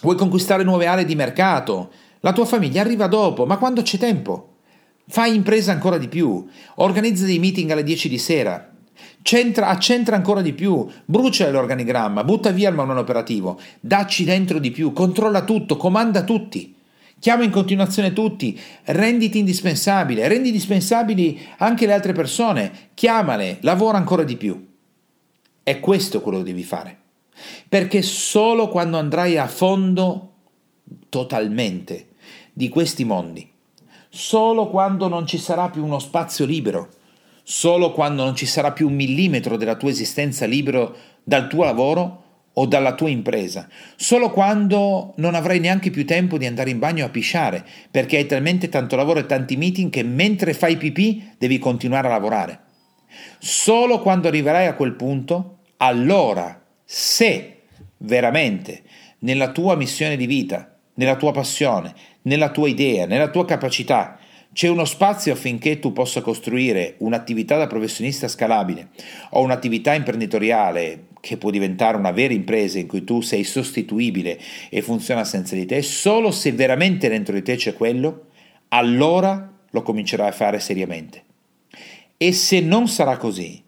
vuoi 0.02 0.16
conquistare 0.16 0.62
nuove 0.62 0.87
aree 0.87 1.04
di 1.04 1.14
mercato, 1.14 1.90
la 2.21 2.33
tua 2.33 2.45
famiglia 2.45 2.80
arriva 2.80 3.06
dopo, 3.06 3.47
ma 3.47 3.56
quando 3.56 3.83
c'è 3.83 3.99
tempo? 3.99 4.56
Fai 5.09 5.35
impresa 5.35 5.73
ancora 5.73 5.99
di 5.99 6.09
più, 6.09 6.47
organizza 6.76 7.25
dei 7.25 7.38
meeting 7.38 7.71
alle 7.71 7.83
10 7.83 8.09
di 8.09 8.18
sera, 8.18 8.71
Centra, 9.23 9.66
accentra 9.66 10.14
ancora 10.14 10.40
di 10.40 10.52
più, 10.52 10.87
brucia 11.04 11.50
l'organigramma, 11.50 12.23
butta 12.23 12.50
via 12.50 12.68
il 12.68 12.76
manuale 12.76 13.00
operativo, 13.00 13.59
dacci 13.80 14.25
dentro 14.25 14.61
di 14.61 14.71
più, 14.71 14.92
controlla 14.92 15.42
tutto, 15.42 15.76
comanda 15.76 16.23
tutti. 16.23 16.75
Chiama 17.19 17.45
in 17.45 17.51
continuazione 17.51 18.13
tutti, 18.13 18.61
renditi 18.85 19.39
indispensabile, 19.39 20.29
rendi 20.29 20.49
indispensabili 20.49 21.41
anche 21.59 21.87
le 21.87 21.95
altre 21.95 22.13
persone, 22.13 22.91
chiamale, 22.93 23.57
lavora 23.63 23.97
ancora 23.97 24.23
di 24.23 24.37
più. 24.37 24.67
È 25.63 25.81
questo 25.81 26.21
quello 26.21 26.39
che 26.39 26.45
devi 26.45 26.63
fare. 26.63 26.99
Perché 27.69 28.03
solo 28.03 28.69
quando 28.69 28.99
andrai 28.99 29.39
a 29.39 29.47
fondo 29.47 30.33
totalmente 31.09 32.09
di 32.52 32.69
questi 32.69 33.05
mondi, 33.05 33.50
solo 34.11 34.69
quando 34.69 35.09
non 35.09 35.26
ci 35.26 35.39
sarà 35.39 35.71
più 35.71 35.85
uno 35.85 35.99
spazio 35.99 36.45
libero, 36.45 36.89
solo 37.43 37.93
quando 37.93 38.25
non 38.25 38.37
ci 38.37 38.47
sarà 38.47 38.73
più 38.73 38.89
un 38.89 38.95
millimetro 38.95 39.57
della 39.57 39.76
tua 39.76 39.89
esistenza 39.89 40.45
libero 40.45 40.95
dal 41.23 41.49
tuo 41.49 41.65
lavoro 41.65 42.25
o 42.58 42.66
dalla 42.66 42.95
tua 42.95 43.10
impresa, 43.10 43.69
solo 43.97 44.30
quando 44.30 45.12
non 45.16 45.34
avrai 45.34 45.60
neanche 45.60 45.90
più 45.90 46.06
tempo 46.06 46.38
di 46.38 46.47
andare 46.47 46.71
in 46.71 46.78
bagno 46.78 47.04
a 47.04 47.10
pisciare, 47.10 47.64
perché 47.90 48.16
hai 48.16 48.26
talmente 48.26 48.69
tanto 48.69 48.97
lavoro 48.97 49.21
e 49.21 49.26
tanti 49.26 49.56
meeting 49.56 49.90
che 49.90 50.02
mentre 50.02 50.54
fai 50.54 50.76
pipì 50.76 51.32
devi 51.36 51.58
continuare 51.58 52.08
a 52.08 52.12
lavorare. 52.12 52.60
Solo 53.38 54.00
quando 54.00 54.28
arriverai 54.28 54.66
a 54.66 54.75
quel 54.75 54.95
punto, 54.95 55.58
allora 55.78 56.62
se 56.82 57.62
veramente 57.99 58.82
nella 59.21 59.52
tua 59.52 59.76
missione 59.76 60.16
di 60.16 60.26
vita, 60.26 60.78
nella 60.95 61.16
tua 61.16 61.32
passione, 61.32 61.95
nella 62.23 62.50
tua 62.50 62.69
idea, 62.69 63.04
nella 63.04 63.28
tua 63.28 63.45
capacità, 63.45 64.19
c'è 64.54 64.69
uno 64.69 64.86
spazio 64.86 65.34
affinché 65.34 65.78
tu 65.78 65.92
possa 65.92 66.23
costruire 66.23 66.95
un'attività 66.99 67.58
da 67.58 67.66
professionista 67.66 68.26
scalabile 68.26 68.88
o 69.32 69.42
un'attività 69.42 69.92
imprenditoriale 69.92 71.08
che 71.26 71.39
può 71.39 71.50
diventare 71.50 71.97
una 71.97 72.12
vera 72.12 72.32
impresa 72.32 72.78
in 72.78 72.86
cui 72.86 73.02
tu 73.02 73.21
sei 73.21 73.43
sostituibile 73.43 74.39
e 74.71 74.80
funziona 74.80 75.25
senza 75.25 75.56
di 75.56 75.67
te, 75.67 75.82
solo 75.82 76.30
se 76.30 76.52
veramente 76.52 77.08
dentro 77.08 77.34
di 77.34 77.43
te 77.43 77.56
c'è 77.56 77.75
quello, 77.75 78.26
allora 78.69 79.52
lo 79.69 79.82
comincerai 79.82 80.28
a 80.28 80.32
fare 80.32 80.60
seriamente. 80.60 81.25
E 82.17 82.32
se 82.32 82.60
non 82.60 82.86
sarà 82.86 83.17
così, 83.17 83.60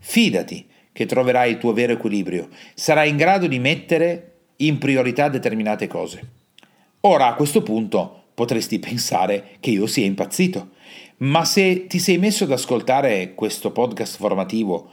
fidati 0.00 0.66
che 0.92 1.06
troverai 1.06 1.52
il 1.52 1.58
tuo 1.58 1.72
vero 1.72 1.92
equilibrio, 1.92 2.48
sarai 2.74 3.10
in 3.10 3.16
grado 3.16 3.46
di 3.46 3.60
mettere 3.60 4.32
in 4.56 4.78
priorità 4.78 5.28
determinate 5.28 5.86
cose. 5.86 6.30
Ora 7.02 7.28
a 7.28 7.34
questo 7.34 7.62
punto 7.62 8.24
potresti 8.34 8.80
pensare 8.80 9.50
che 9.60 9.70
io 9.70 9.86
sia 9.86 10.04
impazzito, 10.04 10.70
ma 11.18 11.44
se 11.44 11.86
ti 11.86 12.00
sei 12.00 12.18
messo 12.18 12.42
ad 12.42 12.50
ascoltare 12.50 13.34
questo 13.34 13.70
podcast 13.70 14.16
formativo 14.16 14.90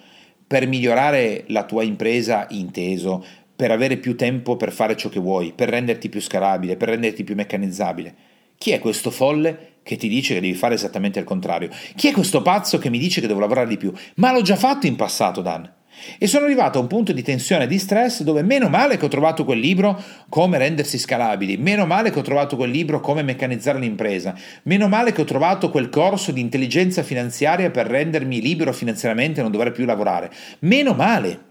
per 0.51 0.67
migliorare 0.67 1.45
la 1.47 1.63
tua 1.63 1.81
impresa 1.81 2.45
inteso, 2.49 3.23
per 3.55 3.71
avere 3.71 3.95
più 3.95 4.17
tempo 4.17 4.57
per 4.57 4.73
fare 4.73 4.97
ciò 4.97 5.07
che 5.07 5.21
vuoi, 5.21 5.53
per 5.55 5.69
renderti 5.69 6.09
più 6.09 6.19
scalabile, 6.19 6.75
per 6.75 6.89
renderti 6.89 7.23
più 7.23 7.35
meccanizzabile, 7.35 8.13
chi 8.57 8.71
è 8.71 8.79
questo 8.79 9.11
folle 9.11 9.75
che 9.81 9.95
ti 9.95 10.09
dice 10.09 10.33
che 10.33 10.41
devi 10.41 10.53
fare 10.53 10.73
esattamente 10.73 11.19
il 11.19 11.25
contrario? 11.25 11.69
Chi 11.95 12.09
è 12.09 12.11
questo 12.11 12.41
pazzo 12.41 12.79
che 12.79 12.89
mi 12.89 12.99
dice 12.99 13.21
che 13.21 13.27
devo 13.27 13.39
lavorare 13.39 13.69
di 13.69 13.77
più? 13.77 13.93
Ma 14.15 14.33
l'ho 14.33 14.41
già 14.41 14.57
fatto 14.57 14.87
in 14.87 14.97
passato, 14.97 15.39
Dan. 15.39 15.71
E 16.17 16.27
sono 16.27 16.45
arrivato 16.45 16.77
a 16.77 16.81
un 16.81 16.87
punto 16.87 17.11
di 17.11 17.21
tensione 17.21 17.65
e 17.65 17.67
di 17.67 17.77
stress 17.77 18.21
dove 18.23 18.41
meno 18.41 18.69
male 18.69 18.97
che 18.97 19.05
ho 19.05 19.09
trovato 19.09 19.45
quel 19.45 19.59
libro 19.59 20.01
come 20.29 20.57
rendersi 20.57 20.97
scalabili, 20.97 21.57
meno 21.57 21.85
male 21.85 22.11
che 22.11 22.19
ho 22.19 22.23
trovato 22.23 22.55
quel 22.55 22.71
libro 22.71 22.99
come 22.99 23.23
meccanizzare 23.23 23.79
l'impresa, 23.79 24.35
meno 24.63 24.87
male 24.87 25.11
che 25.11 25.21
ho 25.21 25.25
trovato 25.25 25.69
quel 25.69 25.89
corso 25.89 26.31
di 26.31 26.41
intelligenza 26.41 27.03
finanziaria 27.03 27.71
per 27.71 27.87
rendermi 27.87 28.41
libero 28.41 28.73
finanziariamente 28.73 29.39
e 29.39 29.43
non 29.43 29.51
dover 29.51 29.71
più 29.71 29.85
lavorare. 29.85 30.31
Meno 30.59 30.93
male. 30.93 31.49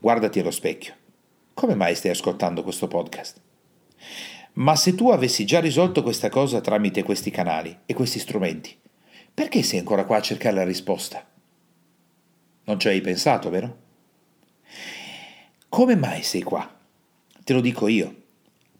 Guardati 0.00 0.40
allo 0.40 0.50
specchio. 0.50 0.94
Come 1.54 1.74
mai 1.74 1.94
stai 1.94 2.10
ascoltando 2.10 2.62
questo 2.62 2.88
podcast? 2.88 3.40
Ma 4.54 4.76
se 4.76 4.94
tu 4.94 5.10
avessi 5.10 5.46
già 5.46 5.60
risolto 5.60 6.02
questa 6.02 6.28
cosa 6.28 6.60
tramite 6.60 7.02
questi 7.02 7.30
canali 7.30 7.74
e 7.86 7.94
questi 7.94 8.18
strumenti, 8.18 8.76
perché 9.32 9.62
sei 9.62 9.78
ancora 9.78 10.04
qua 10.04 10.18
a 10.18 10.22
cercare 10.22 10.56
la 10.56 10.64
risposta? 10.64 11.31
Non 12.64 12.78
ci 12.78 12.88
hai 12.88 13.00
pensato, 13.00 13.50
vero? 13.50 13.78
Come 15.68 15.96
mai 15.96 16.22
sei 16.22 16.42
qua? 16.42 16.78
Te 17.42 17.52
lo 17.52 17.60
dico 17.60 17.88
io. 17.88 18.14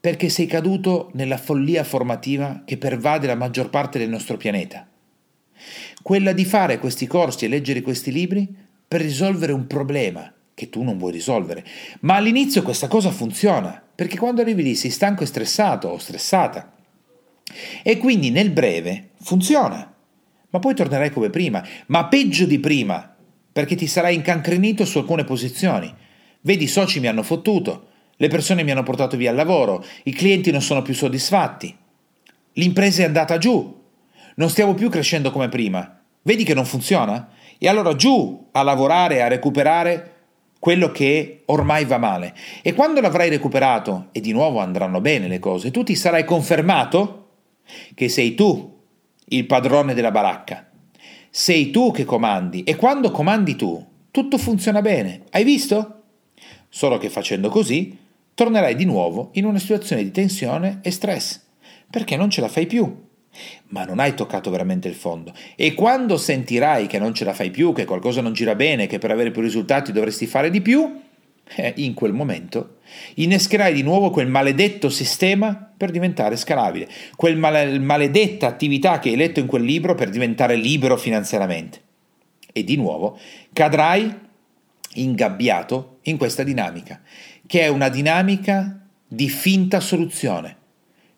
Perché 0.00 0.28
sei 0.28 0.46
caduto 0.46 1.10
nella 1.14 1.36
follia 1.36 1.84
formativa 1.84 2.62
che 2.64 2.76
pervade 2.76 3.26
la 3.26 3.34
maggior 3.34 3.70
parte 3.70 3.98
del 3.98 4.08
nostro 4.08 4.36
pianeta. 4.36 4.88
Quella 6.02 6.32
di 6.32 6.44
fare 6.44 6.78
questi 6.78 7.06
corsi 7.06 7.44
e 7.44 7.48
leggere 7.48 7.82
questi 7.82 8.12
libri 8.12 8.48
per 8.86 9.00
risolvere 9.00 9.52
un 9.52 9.66
problema 9.66 10.32
che 10.54 10.68
tu 10.68 10.82
non 10.82 10.98
vuoi 10.98 11.12
risolvere. 11.12 11.64
Ma 12.00 12.16
all'inizio 12.16 12.62
questa 12.62 12.88
cosa 12.88 13.10
funziona, 13.10 13.82
perché 13.94 14.18
quando 14.18 14.42
arrivi 14.42 14.62
lì 14.62 14.74
sei 14.74 14.90
stanco 14.90 15.22
e 15.22 15.26
stressato 15.26 15.88
o 15.88 15.98
stressata. 15.98 16.74
E 17.82 17.98
quindi 17.98 18.30
nel 18.30 18.50
breve 18.50 19.10
funziona. 19.20 19.92
Ma 20.50 20.58
poi 20.58 20.74
tornerai 20.74 21.10
come 21.10 21.30
prima, 21.30 21.66
ma 21.86 22.06
peggio 22.08 22.44
di 22.44 22.58
prima, 22.58 23.11
perché 23.52 23.74
ti 23.74 23.86
sarai 23.86 24.14
incancrenito 24.14 24.84
su 24.84 24.98
alcune 24.98 25.24
posizioni. 25.24 25.92
Vedi, 26.40 26.64
i 26.64 26.68
soci 26.68 27.00
mi 27.00 27.06
hanno 27.06 27.22
fottuto, 27.22 27.88
le 28.16 28.28
persone 28.28 28.62
mi 28.62 28.70
hanno 28.70 28.82
portato 28.82 29.16
via 29.16 29.30
il 29.30 29.36
lavoro, 29.36 29.84
i 30.04 30.12
clienti 30.12 30.50
non 30.50 30.62
sono 30.62 30.82
più 30.82 30.94
soddisfatti, 30.94 31.76
l'impresa 32.54 33.02
è 33.02 33.06
andata 33.06 33.38
giù, 33.38 33.80
non 34.36 34.50
stiamo 34.50 34.74
più 34.74 34.88
crescendo 34.88 35.30
come 35.30 35.48
prima. 35.48 36.00
Vedi 36.22 36.44
che 36.44 36.54
non 36.54 36.64
funziona? 36.64 37.30
E 37.58 37.68
allora 37.68 37.94
giù 37.94 38.48
a 38.52 38.62
lavorare, 38.62 39.22
a 39.22 39.28
recuperare 39.28 40.10
quello 40.58 40.92
che 40.92 41.42
ormai 41.46 41.84
va 41.84 41.98
male. 41.98 42.34
E 42.62 42.72
quando 42.72 43.00
l'avrai 43.00 43.28
recuperato 43.28 44.08
e 44.12 44.20
di 44.20 44.32
nuovo 44.32 44.60
andranno 44.60 45.00
bene 45.00 45.26
le 45.26 45.40
cose, 45.40 45.72
tu 45.72 45.82
ti 45.82 45.96
sarai 45.96 46.24
confermato 46.24 47.30
che 47.94 48.08
sei 48.08 48.34
tu 48.34 48.80
il 49.26 49.46
padrone 49.46 49.94
della 49.94 50.10
baracca. 50.10 50.71
Sei 51.34 51.70
tu 51.70 51.92
che 51.92 52.04
comandi 52.04 52.62
e 52.62 52.76
quando 52.76 53.10
comandi 53.10 53.56
tu, 53.56 53.82
tutto 54.10 54.36
funziona 54.36 54.82
bene. 54.82 55.22
Hai 55.30 55.44
visto? 55.44 56.02
Solo 56.68 56.98
che 56.98 57.08
facendo 57.08 57.48
così, 57.48 57.96
tornerai 58.34 58.74
di 58.74 58.84
nuovo 58.84 59.30
in 59.32 59.46
una 59.46 59.58
situazione 59.58 60.02
di 60.02 60.10
tensione 60.10 60.80
e 60.82 60.90
stress, 60.90 61.40
perché 61.88 62.16
non 62.16 62.28
ce 62.28 62.42
la 62.42 62.48
fai 62.48 62.66
più. 62.66 63.04
Ma 63.68 63.86
non 63.86 63.98
hai 63.98 64.12
toccato 64.12 64.50
veramente 64.50 64.88
il 64.88 64.94
fondo. 64.94 65.32
E 65.56 65.72
quando 65.72 66.18
sentirai 66.18 66.86
che 66.86 66.98
non 66.98 67.14
ce 67.14 67.24
la 67.24 67.32
fai 67.32 67.50
più, 67.50 67.72
che 67.72 67.86
qualcosa 67.86 68.20
non 68.20 68.34
gira 68.34 68.54
bene, 68.54 68.86
che 68.86 68.98
per 68.98 69.10
avere 69.10 69.30
più 69.30 69.40
risultati 69.40 69.90
dovresti 69.90 70.26
fare 70.26 70.50
di 70.50 70.60
più, 70.60 71.00
eh, 71.54 71.72
in 71.76 71.94
quel 71.94 72.12
momento 72.12 72.78
innescherai 73.14 73.72
di 73.72 73.82
nuovo 73.82 74.10
quel 74.10 74.28
maledetto 74.28 74.88
sistema 74.88 75.70
per 75.76 75.90
diventare 75.90 76.36
scalabile, 76.36 76.88
quel 77.16 77.36
male- 77.36 77.78
maledetta 77.78 78.46
attività 78.46 78.98
che 78.98 79.10
hai 79.10 79.16
letto 79.16 79.40
in 79.40 79.46
quel 79.46 79.62
libro 79.62 79.94
per 79.94 80.10
diventare 80.10 80.56
libero 80.56 80.96
finanziariamente. 80.96 81.80
E 82.52 82.64
di 82.64 82.76
nuovo 82.76 83.18
cadrai 83.52 84.14
ingabbiato 84.94 85.98
in 86.02 86.18
questa 86.18 86.42
dinamica, 86.42 87.00
che 87.46 87.62
è 87.62 87.68
una 87.68 87.88
dinamica 87.88 88.86
di 89.06 89.28
finta 89.28 89.80
soluzione. 89.80 90.56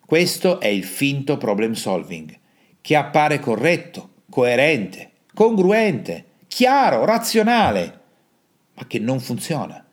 Questo 0.05 0.61
è 0.61 0.69
il 0.69 0.85
finto 0.85 1.37
problem 1.39 1.73
solving, 1.73 2.39
che 2.81 2.95
appare 2.95 3.41
corretto, 3.41 4.11
coerente, 4.31 5.11
congruente, 5.35 6.25
chiaro, 6.47 7.05
razionale, 7.05 8.01
ma 8.75 8.87
che 8.87 8.99
non 8.99 9.19
funziona 9.19 9.84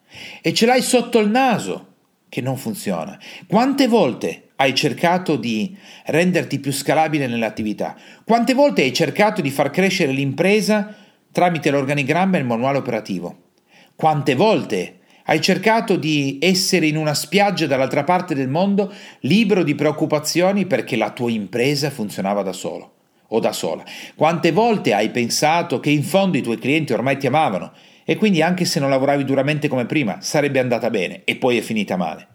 e 0.41 0.53
ce 0.53 0.65
l'hai 0.65 0.81
sotto 0.81 1.19
il 1.19 1.29
naso 1.29 1.87
che 2.29 2.41
non 2.41 2.57
funziona. 2.57 3.19
Quante 3.47 3.87
volte 3.87 4.51
hai 4.55 4.73
cercato 4.73 5.35
di 5.35 5.75
renderti 6.05 6.59
più 6.59 6.71
scalabile 6.71 7.27
nell'attività? 7.27 7.95
Quante 8.23 8.53
volte 8.53 8.83
hai 8.83 8.93
cercato 8.93 9.41
di 9.41 9.49
far 9.49 9.69
crescere 9.69 10.11
l'impresa 10.11 10.95
tramite 11.31 11.71
l'organigramma 11.71 12.37
e 12.37 12.39
il 12.39 12.45
manuale 12.45 12.77
operativo? 12.77 13.49
Quante 13.95 14.35
volte 14.35 14.99
hai 15.25 15.41
cercato 15.41 15.95
di 15.95 16.39
essere 16.41 16.87
in 16.87 16.95
una 16.95 17.13
spiaggia 17.13 17.67
dall'altra 17.67 18.03
parte 18.03 18.33
del 18.33 18.47
mondo 18.47 18.93
libero 19.21 19.63
di 19.63 19.75
preoccupazioni 19.75 20.65
perché 20.65 20.95
la 20.95 21.11
tua 21.11 21.31
impresa 21.31 21.89
funzionava 21.89 22.41
da 22.41 22.53
solo 22.53 22.93
o 23.27 23.39
da 23.39 23.51
sola? 23.51 23.83
Quante 24.15 24.51
volte 24.51 24.93
hai 24.93 25.09
pensato 25.09 25.79
che 25.79 25.89
in 25.89 26.03
fondo 26.03 26.37
i 26.37 26.41
tuoi 26.41 26.57
clienti 26.57 26.93
ormai 26.93 27.17
ti 27.17 27.27
amavano 27.27 27.71
e 28.03 28.15
quindi 28.15 28.41
anche 28.41 28.65
se 28.65 28.79
non 28.79 28.89
lavoravi 28.89 29.23
duramente 29.23 29.67
come 29.67 29.85
prima 29.85 30.21
sarebbe 30.21 30.59
andata 30.59 30.89
bene 30.89 31.21
e 31.23 31.35
poi 31.35 31.57
è 31.57 31.61
finita 31.61 31.97
male. 31.97 32.27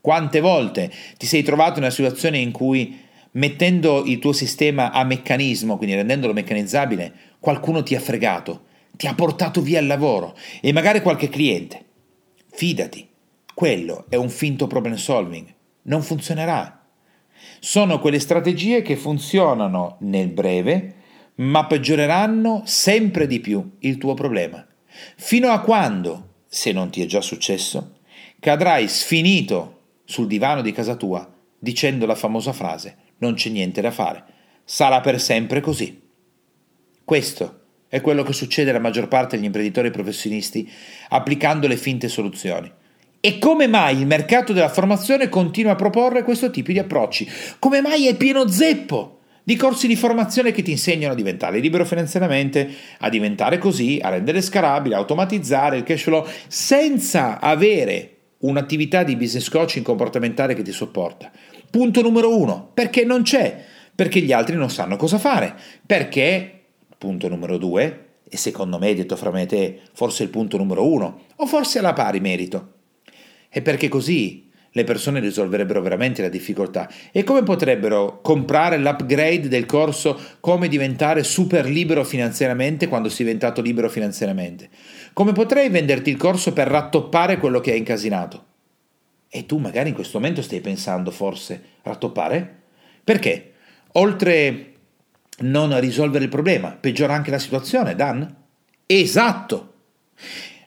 Quante 0.00 0.40
volte 0.40 0.90
ti 1.16 1.26
sei 1.26 1.42
trovato 1.42 1.78
in 1.78 1.84
una 1.84 1.90
situazione 1.90 2.38
in 2.38 2.50
cui 2.50 3.00
mettendo 3.32 4.04
il 4.04 4.18
tuo 4.18 4.32
sistema 4.32 4.92
a 4.92 5.04
meccanismo, 5.04 5.76
quindi 5.76 5.96
rendendolo 5.96 6.32
meccanizzabile, 6.32 7.12
qualcuno 7.38 7.82
ti 7.82 7.94
ha 7.94 8.00
fregato, 8.00 8.64
ti 8.92 9.06
ha 9.06 9.14
portato 9.14 9.60
via 9.60 9.80
il 9.80 9.86
lavoro 9.86 10.36
e 10.60 10.72
magari 10.72 11.00
qualche 11.00 11.28
cliente. 11.28 11.84
Fidati, 12.50 13.08
quello 13.54 14.06
è 14.08 14.16
un 14.16 14.28
finto 14.28 14.66
problem 14.66 14.94
solving, 14.94 15.46
non 15.82 16.02
funzionerà. 16.02 16.86
Sono 17.58 17.98
quelle 17.98 18.18
strategie 18.18 18.82
che 18.82 18.96
funzionano 18.96 19.96
nel 20.00 20.28
breve, 20.28 20.94
ma 21.36 21.66
peggioreranno 21.66 22.62
sempre 22.64 23.26
di 23.26 23.40
più 23.40 23.76
il 23.80 23.98
tuo 23.98 24.14
problema. 24.14 24.64
Fino 25.16 25.50
a 25.50 25.60
quando, 25.60 26.42
se 26.46 26.72
non 26.72 26.90
ti 26.90 27.02
è 27.02 27.06
già 27.06 27.20
successo, 27.20 27.98
cadrai 28.40 28.88
sfinito 28.88 29.80
sul 30.04 30.26
divano 30.26 30.60
di 30.60 30.72
casa 30.72 30.96
tua 30.96 31.30
dicendo 31.58 32.04
la 32.04 32.14
famosa 32.14 32.52
frase 32.52 32.96
non 33.18 33.34
c'è 33.34 33.48
niente 33.48 33.80
da 33.80 33.90
fare, 33.90 34.24
sarà 34.64 35.00
per 35.00 35.20
sempre 35.20 35.60
così. 35.60 36.00
Questo 37.04 37.60
è 37.88 38.00
quello 38.00 38.22
che 38.22 38.32
succede 38.32 38.70
alla 38.70 38.80
maggior 38.80 39.08
parte 39.08 39.36
degli 39.36 39.46
imprenditori 39.46 39.90
professionisti 39.90 40.70
applicando 41.08 41.66
le 41.66 41.76
finte 41.76 42.08
soluzioni. 42.08 42.70
E 43.20 43.38
come 43.38 43.66
mai 43.66 43.98
il 43.98 44.06
mercato 44.06 44.52
della 44.52 44.68
formazione 44.68 45.30
continua 45.30 45.72
a 45.72 45.76
proporre 45.76 46.24
questo 46.24 46.50
tipo 46.50 46.72
di 46.72 46.78
approcci? 46.78 47.26
Come 47.58 47.80
mai 47.80 48.06
è 48.06 48.16
pieno 48.16 48.46
zeppo 48.48 49.13
di 49.44 49.56
corsi 49.56 49.86
di 49.86 49.94
formazione 49.94 50.52
che 50.52 50.62
ti 50.62 50.70
insegnano 50.70 51.12
a 51.12 51.16
diventare 51.16 51.60
libero 51.60 51.84
finanziariamente, 51.84 52.68
a 52.98 53.10
diventare 53.10 53.58
così, 53.58 54.00
a 54.02 54.08
rendere 54.08 54.40
scalabile, 54.40 54.94
a 54.94 54.98
automatizzare 54.98 55.76
il 55.76 55.82
cash 55.82 56.02
flow, 56.02 56.26
senza 56.48 57.38
avere 57.38 58.16
un'attività 58.38 59.02
di 59.02 59.16
business 59.16 59.48
coaching 59.50 59.84
comportamentale 59.84 60.54
che 60.54 60.62
ti 60.62 60.72
sopporta. 60.72 61.30
Punto 61.70 62.00
numero 62.00 62.36
uno, 62.36 62.70
perché 62.72 63.04
non 63.04 63.22
c'è, 63.22 63.62
perché 63.94 64.20
gli 64.20 64.32
altri 64.32 64.56
non 64.56 64.70
sanno 64.70 64.96
cosa 64.96 65.18
fare, 65.18 65.54
perché, 65.84 66.62
punto 66.96 67.28
numero 67.28 67.58
due, 67.58 68.00
e 68.26 68.36
secondo 68.38 68.78
me, 68.78 68.94
detto 68.94 69.16
fra 69.16 69.30
me 69.30 69.42
e 69.42 69.46
te, 69.46 69.80
forse 69.92 70.22
il 70.22 70.30
punto 70.30 70.56
numero 70.56 70.90
uno, 70.90 71.20
o 71.36 71.46
forse 71.46 71.78
alla 71.78 71.92
pari 71.92 72.20
merito, 72.20 72.72
è 73.48 73.60
perché 73.60 73.88
così 73.88 74.50
le 74.76 74.82
persone 74.82 75.20
risolverebbero 75.20 75.80
veramente 75.80 76.20
la 76.20 76.28
difficoltà 76.28 76.90
e 77.12 77.22
come 77.22 77.44
potrebbero 77.44 78.20
comprare 78.20 78.76
l'upgrade 78.76 79.46
del 79.46 79.66
corso 79.66 80.20
come 80.40 80.66
diventare 80.66 81.22
super 81.22 81.66
libero 81.66 82.02
finanziariamente 82.02 82.88
quando 82.88 83.08
sei 83.08 83.24
diventato 83.24 83.62
libero 83.62 83.88
finanziariamente? 83.88 84.68
Come 85.12 85.32
potrei 85.32 85.68
venderti 85.68 86.10
il 86.10 86.16
corso 86.16 86.52
per 86.52 86.66
rattoppare 86.66 87.38
quello 87.38 87.60
che 87.60 87.70
hai 87.70 87.78
incasinato? 87.78 88.44
E 89.28 89.46
tu 89.46 89.58
magari 89.58 89.90
in 89.90 89.94
questo 89.94 90.18
momento 90.18 90.42
stai 90.42 90.60
pensando 90.60 91.12
forse 91.12 91.62
rattoppare? 91.82 92.62
Perché? 93.04 93.52
Oltre 93.92 94.72
non 95.38 95.78
risolvere 95.78 96.24
il 96.24 96.30
problema, 96.30 96.70
peggiora 96.70 97.14
anche 97.14 97.30
la 97.30 97.38
situazione, 97.38 97.94
Dan? 97.94 98.42
Esatto! 98.86 99.72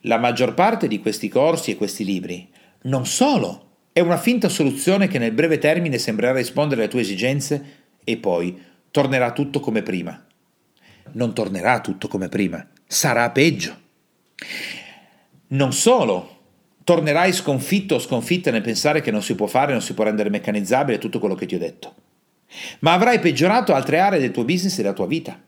La 0.01 0.17
maggior 0.17 0.53
parte 0.53 0.87
di 0.87 0.99
questi 0.99 1.27
corsi 1.27 1.71
e 1.71 1.75
questi 1.75 2.05
libri 2.05 2.49
non 2.83 3.05
solo 3.05 3.66
è 3.97 3.99
una 3.99 4.17
finta 4.17 4.47
soluzione 4.47 5.07
che 5.07 5.17
nel 5.17 5.31
breve 5.31 5.57
termine 5.57 5.97
sembrerà 5.97 6.33
rispondere 6.33 6.81
alle 6.81 6.89
tue 6.91 7.01
esigenze 7.01 7.85
e 8.03 8.17
poi 8.17 8.55
tornerà 8.91 9.31
tutto 9.31 9.59
come 9.59 9.81
prima. 9.81 10.23
Non 11.13 11.33
tornerà 11.33 11.81
tutto 11.81 12.07
come 12.07 12.29
prima, 12.29 12.63
sarà 12.85 13.31
peggio. 13.31 13.75
Non 15.47 15.73
solo, 15.73 16.41
tornerai 16.83 17.33
sconfitto 17.33 17.95
o 17.95 17.99
sconfitta 17.99 18.51
nel 18.51 18.61
pensare 18.61 19.01
che 19.01 19.09
non 19.09 19.23
si 19.23 19.33
può 19.33 19.47
fare, 19.47 19.71
non 19.71 19.81
si 19.81 19.95
può 19.95 20.03
rendere 20.03 20.29
meccanizzabile 20.29 20.99
tutto 20.99 21.17
quello 21.17 21.33
che 21.33 21.47
ti 21.47 21.55
ho 21.55 21.59
detto, 21.59 21.95
ma 22.81 22.93
avrai 22.93 23.17
peggiorato 23.17 23.73
altre 23.73 23.97
aree 23.97 24.19
del 24.19 24.29
tuo 24.29 24.45
business 24.45 24.77
e 24.77 24.83
della 24.83 24.93
tua 24.93 25.07
vita. 25.07 25.41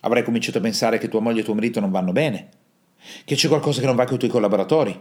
Avrai 0.00 0.24
cominciato 0.24 0.58
a 0.58 0.62
pensare 0.62 0.98
che 0.98 1.06
tua 1.06 1.20
moglie 1.20 1.42
e 1.42 1.44
tuo 1.44 1.54
marito 1.54 1.78
non 1.78 1.92
vanno 1.92 2.10
bene, 2.10 2.48
che 3.24 3.36
c'è 3.36 3.46
qualcosa 3.46 3.78
che 3.78 3.86
non 3.86 3.94
va 3.94 4.06
con 4.06 4.16
i 4.16 4.18
tuoi 4.18 4.30
collaboratori, 4.32 5.00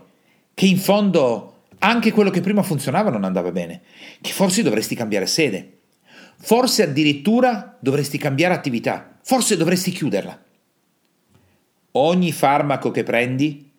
che 0.53 0.65
in 0.67 0.77
fondo 0.77 1.55
anche 1.79 2.11
quello 2.11 2.29
che 2.29 2.41
prima 2.41 2.63
funzionava 2.63 3.09
non 3.09 3.23
andava 3.23 3.51
bene, 3.51 3.81
che 4.21 4.31
forse 4.31 4.63
dovresti 4.63 4.95
cambiare 4.95 5.25
sede, 5.25 5.77
forse 6.37 6.83
addirittura 6.83 7.77
dovresti 7.79 8.17
cambiare 8.17 8.53
attività, 8.53 9.17
forse 9.23 9.57
dovresti 9.57 9.91
chiuderla. 9.91 10.43
Ogni 11.93 12.31
farmaco 12.31 12.91
che 12.91 13.03
prendi, 13.03 13.71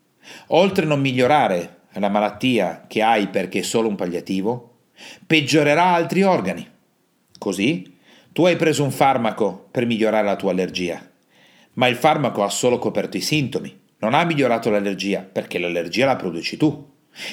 oltre 0.49 0.85
a 0.85 0.89
non 0.89 1.01
migliorare 1.01 1.79
la 1.93 2.09
malattia 2.09 2.85
che 2.87 3.03
hai 3.03 3.29
perché 3.29 3.61
è 3.61 3.63
solo 3.63 3.89
un 3.89 3.97
palliativo, 3.97 4.79
peggiorerà 5.27 5.85
altri 5.85 6.23
organi. 6.23 6.69
Così, 7.39 7.99
tu 8.33 8.45
hai 8.47 8.57
preso 8.57 8.83
un 8.83 8.91
farmaco 8.91 9.69
per 9.71 9.87
migliorare 9.87 10.27
la 10.27 10.37
tua 10.37 10.53
allergia, 10.53 11.07
ma 11.75 11.87
il 11.87 11.97
farmaco 11.97 12.43
ha 12.43 12.49
solo 12.49 12.79
coperto 12.79 13.17
i 13.17 13.23
sintomi, 13.23 13.79
non 13.99 14.15
ha 14.15 14.25
migliorato 14.25 14.71
l'allergia 14.71 15.21
perché 15.21 15.59
l'allergia 15.59 16.07
la 16.07 16.17
produci 16.17 16.57
tu 16.57 16.90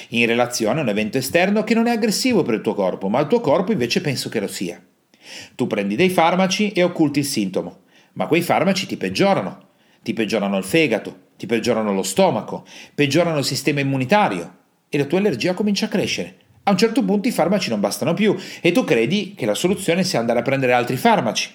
in 0.08 0.26
relazione 0.26 0.80
a 0.80 0.82
un 0.82 0.88
evento 0.88 1.18
esterno 1.18 1.64
che 1.64 1.74
non 1.74 1.86
è 1.86 1.92
aggressivo 1.92 2.42
per 2.42 2.54
il 2.54 2.60
tuo 2.60 2.74
corpo, 2.74 3.08
ma 3.08 3.20
il 3.20 3.26
tuo 3.26 3.40
corpo 3.40 3.72
invece 3.72 4.00
penso 4.00 4.28
che 4.28 4.40
lo 4.40 4.48
sia. 4.48 4.82
Tu 5.54 5.66
prendi 5.66 5.96
dei 5.96 6.10
farmaci 6.10 6.72
e 6.72 6.82
occulti 6.82 7.20
il 7.20 7.24
sintomo, 7.24 7.80
ma 8.14 8.26
quei 8.26 8.42
farmaci 8.42 8.86
ti 8.86 8.96
peggiorano. 8.96 9.66
Ti 10.02 10.12
peggiorano 10.12 10.56
il 10.56 10.64
fegato, 10.64 11.26
ti 11.36 11.46
peggiorano 11.46 11.92
lo 11.92 12.02
stomaco, 12.02 12.64
peggiorano 12.94 13.38
il 13.38 13.44
sistema 13.44 13.80
immunitario 13.80 14.56
e 14.88 14.98
la 14.98 15.04
tua 15.04 15.18
allergia 15.18 15.54
comincia 15.54 15.86
a 15.86 15.88
crescere. 15.88 16.36
A 16.64 16.70
un 16.70 16.78
certo 16.78 17.02
punto 17.04 17.28
i 17.28 17.32
farmaci 17.32 17.70
non 17.70 17.80
bastano 17.80 18.14
più 18.14 18.36
e 18.60 18.72
tu 18.72 18.84
credi 18.84 19.34
che 19.34 19.46
la 19.46 19.54
soluzione 19.54 20.04
sia 20.04 20.18
andare 20.18 20.38
a 20.40 20.42
prendere 20.42 20.72
altri 20.72 20.96
farmaci. 20.96 21.50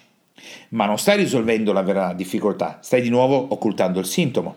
Ma 0.70 0.86
non 0.86 0.98
stai 0.98 1.18
risolvendo 1.18 1.72
la 1.72 1.84
vera 1.84 2.14
difficoltà, 2.14 2.80
stai 2.82 3.02
di 3.02 3.10
nuovo 3.10 3.54
occultando 3.54 4.00
il 4.00 4.06
sintomo. 4.06 4.56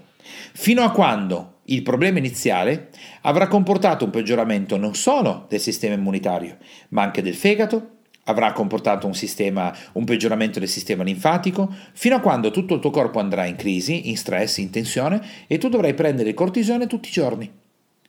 Fino 0.52 0.82
a 0.82 0.90
quando 0.90 1.55
il 1.66 1.82
problema 1.82 2.18
iniziale 2.18 2.90
avrà 3.22 3.48
comportato 3.48 4.04
un 4.04 4.10
peggioramento 4.10 4.76
non 4.76 4.94
solo 4.94 5.46
del 5.48 5.60
sistema 5.60 5.94
immunitario, 5.94 6.58
ma 6.90 7.02
anche 7.02 7.22
del 7.22 7.34
fegato, 7.34 7.90
avrà 8.28 8.52
comportato 8.52 9.06
un, 9.06 9.14
sistema, 9.14 9.74
un 9.92 10.04
peggioramento 10.04 10.58
del 10.58 10.68
sistema 10.68 11.02
linfatico, 11.02 11.72
fino 11.92 12.16
a 12.16 12.20
quando 12.20 12.50
tutto 12.50 12.74
il 12.74 12.80
tuo 12.80 12.90
corpo 12.90 13.18
andrà 13.18 13.44
in 13.46 13.56
crisi, 13.56 14.08
in 14.08 14.16
stress, 14.16 14.58
in 14.58 14.70
tensione 14.70 15.20
e 15.46 15.58
tu 15.58 15.68
dovrai 15.68 15.94
prendere 15.94 16.34
cortisone 16.34 16.86
tutti 16.86 17.08
i 17.08 17.12
giorni, 17.12 17.50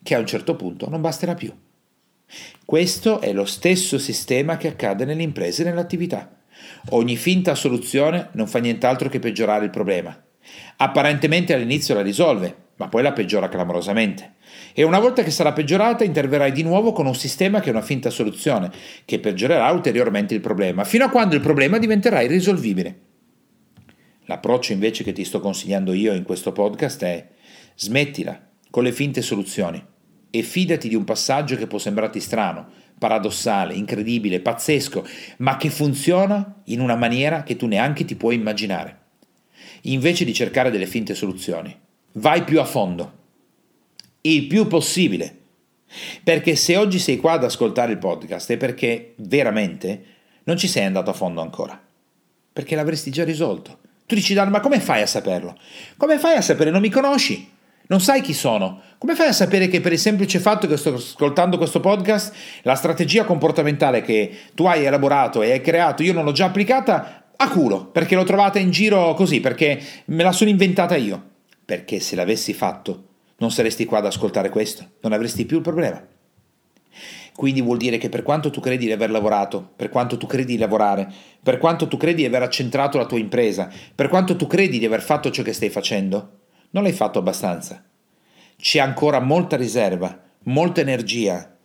che 0.02 0.16
a 0.16 0.20
un 0.20 0.28
certo 0.28 0.56
punto 0.56 0.90
non 0.90 1.02
basterà 1.02 1.36
più. 1.36 1.54
Questo 2.66 3.22
è 3.22 3.32
lo 3.32 3.46
stesso 3.46 3.98
sistema 3.98 4.58
che 4.58 4.68
accade 4.68 5.06
nelle 5.06 5.24
imprese 5.24 5.62
e 5.62 5.66
nell'attività. 5.66 6.36
Ogni 6.90 7.16
finta 7.16 7.56
soluzione 7.56 8.30
non 8.34 8.48
fa 8.48 8.60
nient'altro 8.60 9.10
che 9.10 9.20
peggiorare 9.20 9.66
il 9.66 9.72
problema. 9.72 10.20
Apparentemente 10.78 11.54
all'inizio 11.54 11.94
la 11.94 12.02
risolve, 12.02 12.67
ma 12.78 12.88
poi 12.88 13.04
la 13.04 13.14
peggiora 13.14 13.50
clamorosamente. 13.50 14.36
E 14.74 14.84
una 14.84 15.00
volta 15.00 15.24
che 15.24 15.32
sarà 15.32 15.52
peggiorata, 15.52 16.04
interverrai 16.04 16.52
di 16.52 16.64
nuovo 16.64 16.92
con 16.92 17.06
un 17.06 17.16
sistema 17.16 17.60
che 17.60 17.68
è 17.68 17.72
una 17.72 17.82
finta 17.82 18.10
soluzione, 18.10 18.72
che 19.06 19.20
peggiorerà 19.20 19.70
ulteriormente 19.72 20.34
il 20.34 20.42
problema, 20.42 20.84
fino 20.84 21.06
a 21.06 21.10
quando 21.10 21.36
il 21.36 21.42
problema 21.42 21.78
diventerà 21.78 22.22
irrisolvibile. 22.22 23.00
L'approccio 24.26 24.74
invece 24.74 25.04
che 25.04 25.14
ti 25.14 25.24
sto 25.24 25.40
consigliando 25.40 25.94
io 25.94 26.14
in 26.14 26.24
questo 26.24 26.52
podcast 26.52 27.04
è 27.04 27.28
smettila 27.76 28.40
con 28.70 28.84
le 28.84 28.92
finte 28.92 29.22
soluzioni 29.22 29.84
e 30.30 30.42
fidati 30.42 30.90
di 30.90 30.96
un 30.96 31.06
passaggio 31.06 31.56
che 31.56 31.68
può 31.68 31.78
sembrarti 31.78 32.20
strano, 32.20 32.68
paradossale, 33.00 33.74
incredibile, 33.74 34.42
pazzesco, 34.42 35.08
ma 35.38 35.56
che 35.58 35.70
funziona 35.70 36.62
in 36.66 36.82
una 36.82 36.96
maniera 36.96 37.44
che 37.44 37.56
tu 37.56 37.68
neanche 37.68 38.06
ti 38.06 38.16
puoi 38.16 38.36
immaginare. 38.36 39.06
Invece 39.84 40.26
di 40.26 40.34
cercare 40.34 40.72
delle 40.72 40.88
finte 40.88 41.16
soluzioni, 41.16 41.76
vai 42.18 42.44
più 42.44 42.60
a 42.60 42.66
fondo, 42.66 43.12
il 44.22 44.48
più 44.48 44.68
possibile. 44.68 45.36
Perché 46.22 46.56
se 46.56 46.76
oggi 46.76 47.00
sei 47.00 47.18
qua 47.18 47.34
ad 47.34 47.46
ascoltare 47.46 47.94
il 47.94 47.98
podcast 47.98 48.52
è 48.52 48.58
perché 48.58 49.14
veramente 49.18 50.04
non 50.44 50.58
ci 50.58 50.68
sei 50.68 50.84
andato 50.84 51.10
a 51.10 51.14
fondo 51.14 51.42
ancora. 51.42 51.80
Perché 52.52 52.76
l'avresti 52.76 53.10
già 53.10 53.24
risolto. 53.24 53.80
Tu 54.06 54.16
dici, 54.16 54.34
Dan, 54.34 54.50
ma 54.50 54.60
come 54.60 54.80
fai 54.80 55.02
a 55.02 55.08
saperlo? 55.08 55.58
Come 55.96 56.18
fai 56.18 56.36
a 56.36 56.42
sapere? 56.42 56.72
Non 56.72 56.82
mi 56.82 56.90
conosci? 56.90 57.56
Non 57.88 58.02
sai 58.02 58.22
chi 58.22 58.34
sono. 58.34 58.82
Come 58.98 59.16
fai 59.16 59.28
a 59.28 59.34
sapere 59.34 59.68
che 59.68 59.80
per 59.80 59.94
il 59.94 60.00
semplice 60.00 60.40
fatto 60.40 60.68
che 60.68 60.76
sto 60.76 60.96
ascoltando 60.96 61.58
questo 61.58 61.80
podcast, 61.80 62.34
la 62.64 62.76
strategia 62.76 63.24
comportamentale 63.24 64.02
che 64.02 64.30
tu 64.56 64.66
hai 64.66 64.84
elaborato 64.84 65.42
e 65.42 65.52
hai 65.52 65.62
creato, 65.62 66.04
io 66.04 66.14
non 66.14 66.26
l'ho 66.26 66.34
già 66.34 66.46
applicata 66.46 67.32
a 67.36 67.50
culo, 67.50 67.86
perché 67.86 68.16
l'ho 68.16 68.24
trovata 68.24 68.60
in 68.60 68.72
giro 68.72 69.14
così, 69.14 69.40
perché 69.40 69.82
me 70.06 70.24
la 70.24 70.32
sono 70.32 70.50
inventata 70.50 70.96
io. 70.98 71.36
Perché 71.68 72.00
se 72.00 72.16
l'avessi 72.16 72.54
fatto, 72.54 73.08
non 73.40 73.52
saresti 73.52 73.84
qua 73.84 73.98
ad 73.98 74.06
ascoltare 74.06 74.48
questo, 74.48 74.92
non 75.02 75.12
avresti 75.12 75.46
più 75.46 75.58
il 75.58 75.64
problema. 75.64 76.02
Quindi 77.36 77.62
vuol 77.62 77.76
dire 77.76 77.98
che 77.98 78.08
per 78.08 78.24
quanto 78.24 78.50
tu 78.50 78.62
credi 78.62 78.86
di 78.86 78.94
aver 78.94 79.12
lavorato, 79.12 79.74
per 79.76 79.90
quanto 79.90 80.16
tu 80.16 80.28
credi 80.28 80.54
di 80.54 80.58
lavorare, 80.58 81.12
per 81.44 81.58
quanto 81.58 81.90
tu 81.90 81.98
credi 81.98 82.22
di 82.22 82.26
aver 82.26 82.44
accentrato 82.44 82.98
la 82.98 83.06
tua 83.06 83.20
impresa, 83.20 83.70
per 83.94 84.08
quanto 84.08 84.38
tu 84.38 84.48
credi 84.48 84.80
di 84.80 84.86
aver 84.86 85.02
fatto 85.02 85.30
ciò 85.30 85.44
che 85.44 85.52
stai 85.52 85.70
facendo, 85.70 86.40
non 86.70 86.84
l'hai 86.84 86.94
fatto 86.94 87.20
abbastanza. 87.20 87.84
C'è 88.56 88.80
ancora 88.80 89.20
molta 89.20 89.58
riserva, 89.58 90.24
molta 90.44 90.80
energia, 90.80 91.57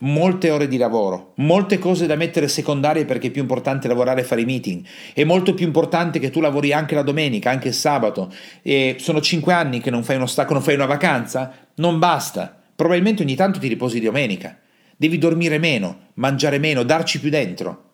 molte 0.00 0.50
ore 0.50 0.68
di 0.68 0.76
lavoro, 0.76 1.32
molte 1.36 1.78
cose 1.78 2.06
da 2.06 2.14
mettere 2.14 2.48
secondarie 2.48 3.04
perché 3.04 3.28
è 3.28 3.30
più 3.30 3.42
importante 3.42 3.88
lavorare 3.88 4.20
e 4.20 4.24
fare 4.24 4.42
i 4.42 4.44
meeting. 4.44 4.84
È 5.12 5.24
molto 5.24 5.54
più 5.54 5.66
importante 5.66 6.18
che 6.18 6.30
tu 6.30 6.40
lavori 6.40 6.72
anche 6.72 6.94
la 6.94 7.02
domenica, 7.02 7.50
anche 7.50 7.68
il 7.68 7.74
sabato. 7.74 8.32
E 8.62 8.96
sono 8.98 9.20
cinque 9.20 9.52
anni 9.52 9.80
che 9.80 9.90
non 9.90 10.02
fai 10.02 10.16
uno 10.16 10.26
stacco, 10.26 10.52
non 10.52 10.62
fai 10.62 10.74
una 10.74 10.86
vacanza. 10.86 11.52
Non 11.76 11.98
basta. 11.98 12.56
Probabilmente 12.74 13.22
ogni 13.22 13.34
tanto 13.34 13.58
ti 13.58 13.68
riposi 13.68 13.98
di 13.98 14.06
domenica. 14.06 14.58
Devi 14.96 15.18
dormire 15.18 15.58
meno, 15.58 16.08
mangiare 16.14 16.58
meno, 16.58 16.82
darci 16.82 17.20
più 17.20 17.30
dentro. 17.30 17.84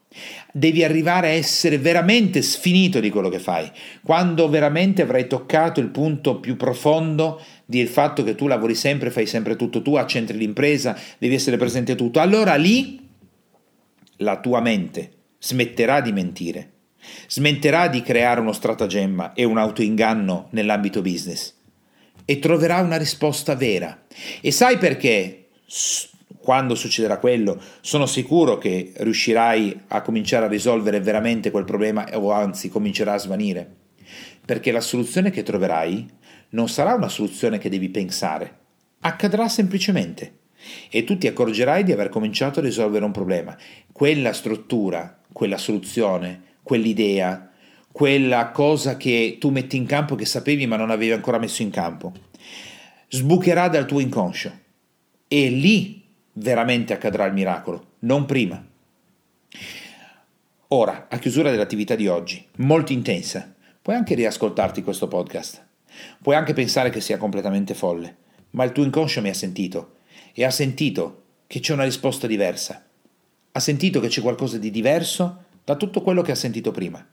Devi 0.52 0.82
arrivare 0.82 1.28
a 1.28 1.32
essere 1.32 1.78
veramente 1.78 2.40
sfinito 2.40 3.00
di 3.00 3.10
quello 3.10 3.28
che 3.28 3.38
fai, 3.38 3.70
quando 4.02 4.48
veramente 4.48 5.02
avrai 5.02 5.26
toccato 5.26 5.80
il 5.80 5.88
punto 5.88 6.40
più 6.40 6.56
profondo 6.56 7.40
del 7.66 7.88
fatto 7.88 8.22
che 8.22 8.34
tu 8.34 8.46
lavori 8.46 8.74
sempre, 8.74 9.10
fai 9.10 9.26
sempre 9.26 9.56
tutto 9.56 9.82
tu, 9.82 9.96
accentri 9.96 10.38
l'impresa, 10.38 10.98
devi 11.18 11.34
essere 11.34 11.56
presente 11.56 11.94
tutto. 11.94 12.20
Allora 12.20 12.54
lì 12.54 13.06
la 14.18 14.40
tua 14.40 14.60
mente 14.60 15.12
smetterà 15.38 16.00
di 16.00 16.12
mentire, 16.12 16.70
smetterà 17.28 17.88
di 17.88 18.00
creare 18.00 18.40
uno 18.40 18.52
stratagemma 18.52 19.34
e 19.34 19.44
un 19.44 19.58
autoinganno 19.58 20.48
nell'ambito 20.50 21.02
business 21.02 21.54
e 22.24 22.38
troverà 22.38 22.80
una 22.80 22.96
risposta 22.96 23.54
vera. 23.54 24.04
E 24.40 24.50
sai 24.50 24.78
perché? 24.78 25.42
quando 26.46 26.76
succederà 26.76 27.18
quello, 27.18 27.60
sono 27.80 28.06
sicuro 28.06 28.56
che 28.56 28.92
riuscirai 28.98 29.80
a 29.88 30.00
cominciare 30.00 30.44
a 30.44 30.48
risolvere 30.48 31.00
veramente 31.00 31.50
quel 31.50 31.64
problema 31.64 32.06
o 32.12 32.30
anzi 32.30 32.68
comincerà 32.68 33.14
a 33.14 33.18
svanire. 33.18 33.68
Perché 34.44 34.70
la 34.70 34.80
soluzione 34.80 35.30
che 35.30 35.42
troverai 35.42 36.06
non 36.56 36.70
sarà 36.70 36.94
una 36.94 37.08
soluzione 37.08 37.58
che 37.58 37.68
devi 37.68 37.90
pensare, 37.90 38.56
accadrà 39.00 39.46
semplicemente 39.46 40.38
e 40.90 41.04
tu 41.04 41.18
ti 41.18 41.26
accorgerai 41.26 41.84
di 41.84 41.92
aver 41.92 42.08
cominciato 42.08 42.60
a 42.60 42.62
risolvere 42.62 43.04
un 43.04 43.12
problema. 43.12 43.54
Quella 43.92 44.32
struttura, 44.32 45.20
quella 45.30 45.58
soluzione, 45.58 46.54
quell'idea, 46.62 47.50
quella 47.92 48.48
cosa 48.52 48.96
che 48.96 49.36
tu 49.38 49.50
metti 49.50 49.76
in 49.76 49.84
campo 49.84 50.14
che 50.14 50.24
sapevi 50.24 50.66
ma 50.66 50.76
non 50.76 50.90
avevi 50.90 51.12
ancora 51.12 51.38
messo 51.38 51.60
in 51.60 51.68
campo, 51.68 52.12
sbucherà 53.08 53.68
dal 53.68 53.84
tuo 53.84 54.00
inconscio 54.00 54.50
e 55.28 55.48
lì 55.50 56.02
veramente 56.32 56.94
accadrà 56.94 57.26
il 57.26 57.34
miracolo, 57.34 57.96
non 58.00 58.24
prima. 58.24 58.64
Ora, 60.68 61.06
a 61.10 61.18
chiusura 61.18 61.50
dell'attività 61.50 61.94
di 61.94 62.08
oggi, 62.08 62.44
molto 62.56 62.92
intensa, 62.92 63.54
puoi 63.82 63.94
anche 63.94 64.14
riascoltarti 64.14 64.82
questo 64.82 65.06
podcast. 65.06 65.65
Puoi 66.22 66.36
anche 66.36 66.52
pensare 66.52 66.90
che 66.90 67.00
sia 67.00 67.16
completamente 67.16 67.74
folle, 67.74 68.16
ma 68.50 68.64
il 68.64 68.72
tuo 68.72 68.84
inconscio 68.84 69.20
mi 69.20 69.28
ha 69.28 69.34
sentito 69.34 69.96
e 70.32 70.44
ha 70.44 70.50
sentito 70.50 71.22
che 71.46 71.60
c'è 71.60 71.72
una 71.72 71.84
risposta 71.84 72.26
diversa. 72.26 72.84
Ha 73.52 73.60
sentito 73.60 74.00
che 74.00 74.08
c'è 74.08 74.20
qualcosa 74.20 74.58
di 74.58 74.70
diverso 74.70 75.44
da 75.64 75.76
tutto 75.76 76.02
quello 76.02 76.22
che 76.22 76.32
ha 76.32 76.36
sentito 76.36 76.70
prima. 76.70 77.04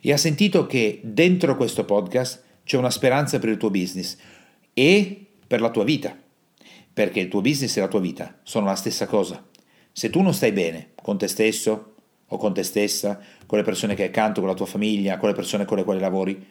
E 0.00 0.12
ha 0.12 0.16
sentito 0.16 0.66
che 0.66 1.00
dentro 1.02 1.56
questo 1.56 1.84
podcast 1.84 2.42
c'è 2.64 2.76
una 2.76 2.90
speranza 2.90 3.38
per 3.38 3.48
il 3.48 3.56
tuo 3.56 3.70
business 3.70 4.16
e 4.72 5.26
per 5.46 5.60
la 5.60 5.70
tua 5.70 5.84
vita 5.84 6.16
perché 6.92 7.20
il 7.20 7.28
tuo 7.28 7.40
business 7.40 7.76
e 7.76 7.80
la 7.80 7.88
tua 7.88 8.00
vita 8.00 8.38
sono 8.42 8.66
la 8.66 8.74
stessa 8.74 9.06
cosa. 9.06 9.44
Se 9.92 10.10
tu 10.10 10.20
non 10.20 10.34
stai 10.34 10.52
bene 10.52 10.90
con 10.94 11.18
te 11.18 11.26
stesso 11.26 11.94
o 12.26 12.36
con 12.36 12.54
te 12.54 12.62
stessa, 12.62 13.20
con 13.46 13.58
le 13.58 13.64
persone 13.64 13.94
che 13.94 14.02
hai 14.02 14.08
accanto, 14.08 14.40
con 14.40 14.48
la 14.48 14.56
tua 14.56 14.66
famiglia, 14.66 15.16
con 15.16 15.28
le 15.28 15.34
persone 15.34 15.64
con 15.64 15.76
le 15.76 15.84
quali 15.84 16.00
lavori, 16.00 16.46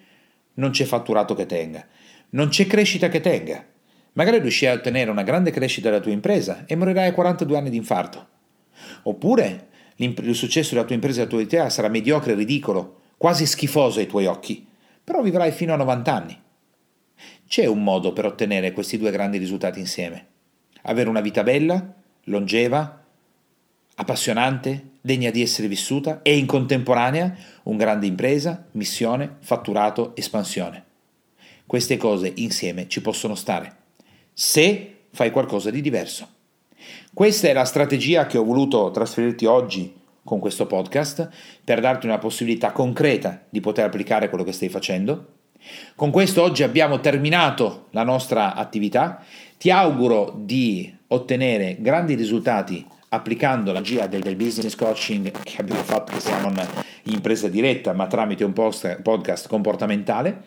non 0.56 0.72
c'è 0.72 0.86
fatturato 0.86 1.34
che 1.34 1.46
tenga, 1.46 1.86
non 2.32 2.50
c'è 2.50 2.68
crescita 2.68 3.10
che 3.10 3.20
tenga. 3.20 3.66
Magari 4.14 4.40
riuscirai 4.40 4.76
a 4.76 4.78
ottenere 4.78 5.10
una 5.10 5.24
grande 5.24 5.52
crescita 5.52 5.90
della 5.90 6.02
tua 6.02 6.12
impresa 6.12 6.66
e 6.66 6.76
morirai 6.76 7.08
a 7.08 7.14
42 7.14 7.58
anni 7.58 7.70
di 7.70 7.78
infarto. 7.78 8.28
Oppure 9.04 9.68
il 9.96 10.36
successo 10.36 10.74
della 10.74 10.86
tua 10.86 10.96
impresa 10.96 11.22
e 11.22 11.26
della 11.26 11.36
tua 11.36 11.42
idea 11.42 11.70
sarà 11.70 11.88
mediocre, 11.88 12.36
ridicolo, 12.36 13.02
quasi 13.18 13.46
schifoso 13.46 14.00
ai 14.00 14.08
tuoi 14.08 14.26
occhi, 14.26 14.68
però 15.04 15.22
vivrai 15.22 15.52
fino 15.52 15.74
a 15.74 15.78
90 15.78 16.14
anni. 16.14 16.42
C'è 17.48 17.66
un 17.66 17.84
modo 17.84 18.12
per 18.12 18.26
ottenere 18.26 18.74
questi 18.74 18.98
due 18.98 19.12
grandi 19.12 19.38
risultati 19.38 19.80
insieme 19.80 20.28
avere 20.84 21.10
una 21.10 21.22
vita 21.22 21.44
bella, 21.44 21.94
longeva, 22.26 23.01
appassionante, 23.96 24.90
degna 25.02 25.32
di 25.32 25.42
essere 25.42 25.68
vissuta 25.68 26.22
e 26.22 26.38
in 26.38 26.46
contemporanea 26.46 27.36
un 27.64 27.78
grande 27.78 28.08
impresa, 28.08 28.68
missione, 28.72 29.38
fatturato, 29.40 30.16
espansione. 30.16 30.86
Queste 31.66 31.98
cose 31.98 32.32
insieme 32.36 32.88
ci 32.88 33.02
possono 33.02 33.36
stare, 33.36 33.76
se 34.34 35.04
fai 35.12 35.32
qualcosa 35.32 35.70
di 35.70 35.82
diverso. 35.82 36.28
Questa 37.14 37.48
è 37.48 37.54
la 37.54 37.66
strategia 37.66 38.26
che 38.26 38.38
ho 38.38 38.44
voluto 38.44 38.92
trasferirti 38.92 39.46
oggi 39.46 39.94
con 40.24 40.40
questo 40.40 40.68
podcast 40.68 41.30
per 41.64 41.80
darti 41.80 42.06
una 42.06 42.18
possibilità 42.18 42.72
concreta 42.72 43.44
di 43.50 43.60
poter 43.60 43.86
applicare 43.86 44.30
quello 44.30 44.44
che 44.44 44.52
stai 44.52 44.70
facendo. 44.70 45.40
Con 45.96 46.12
questo 46.12 46.42
oggi 46.42 46.64
abbiamo 46.64 47.00
terminato 47.00 47.88
la 47.92 48.04
nostra 48.04 48.56
attività. 48.56 49.24
Ti 49.58 49.70
auguro 49.70 50.34
di 50.36 50.94
ottenere 51.08 51.78
grandi 51.80 52.16
risultati 52.16 52.86
applicando 53.14 53.72
la 53.72 53.80
magia 53.80 54.08
del, 54.08 54.22
del, 54.22 54.36
business 54.36 54.76
coaching 54.76 55.32
che 55.44 55.56
abbiamo 55.60 55.84
fatto, 55.84 56.14
che 56.14 56.20
siamo 56.20 56.52
in 57.04 57.20
presa 57.22 57.48
diretta, 57.48 57.94
ma 57.94 58.08
tramite 58.08 58.44
un 58.44 58.54
post, 58.54 59.02
podcast 59.02 59.48
comportamentale. 59.48 60.44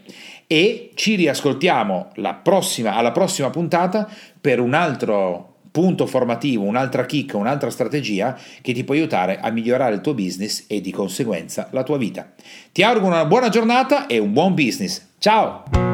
E 0.46 0.90
ci 0.94 1.14
riascoltiamo 1.14 2.11
prossima, 2.42 2.94
alla 2.94 3.12
prossima 3.12 3.50
puntata 3.50 4.09
per 4.40 4.61
un 4.61 4.74
altro 4.74 5.53
punto 5.70 6.07
formativo, 6.07 6.62
un'altra 6.64 7.05
kick, 7.05 7.35
un'altra 7.35 7.68
strategia 7.68 8.38
che 8.62 8.72
ti 8.72 8.85
può 8.85 8.94
aiutare 8.94 9.40
a 9.40 9.50
migliorare 9.50 9.94
il 9.94 10.00
tuo 10.00 10.14
business 10.14 10.64
e 10.68 10.81
di 10.81 10.92
conseguenza 10.92 11.68
la 11.72 11.83
tua 11.83 11.98
vita. 11.98 12.33
Ti 12.70 12.83
auguro 12.83 13.07
una 13.07 13.24
buona 13.24 13.48
giornata 13.48 14.07
e 14.07 14.18
un 14.18 14.33
buon 14.33 14.55
business. 14.55 15.05
Ciao! 15.18 15.93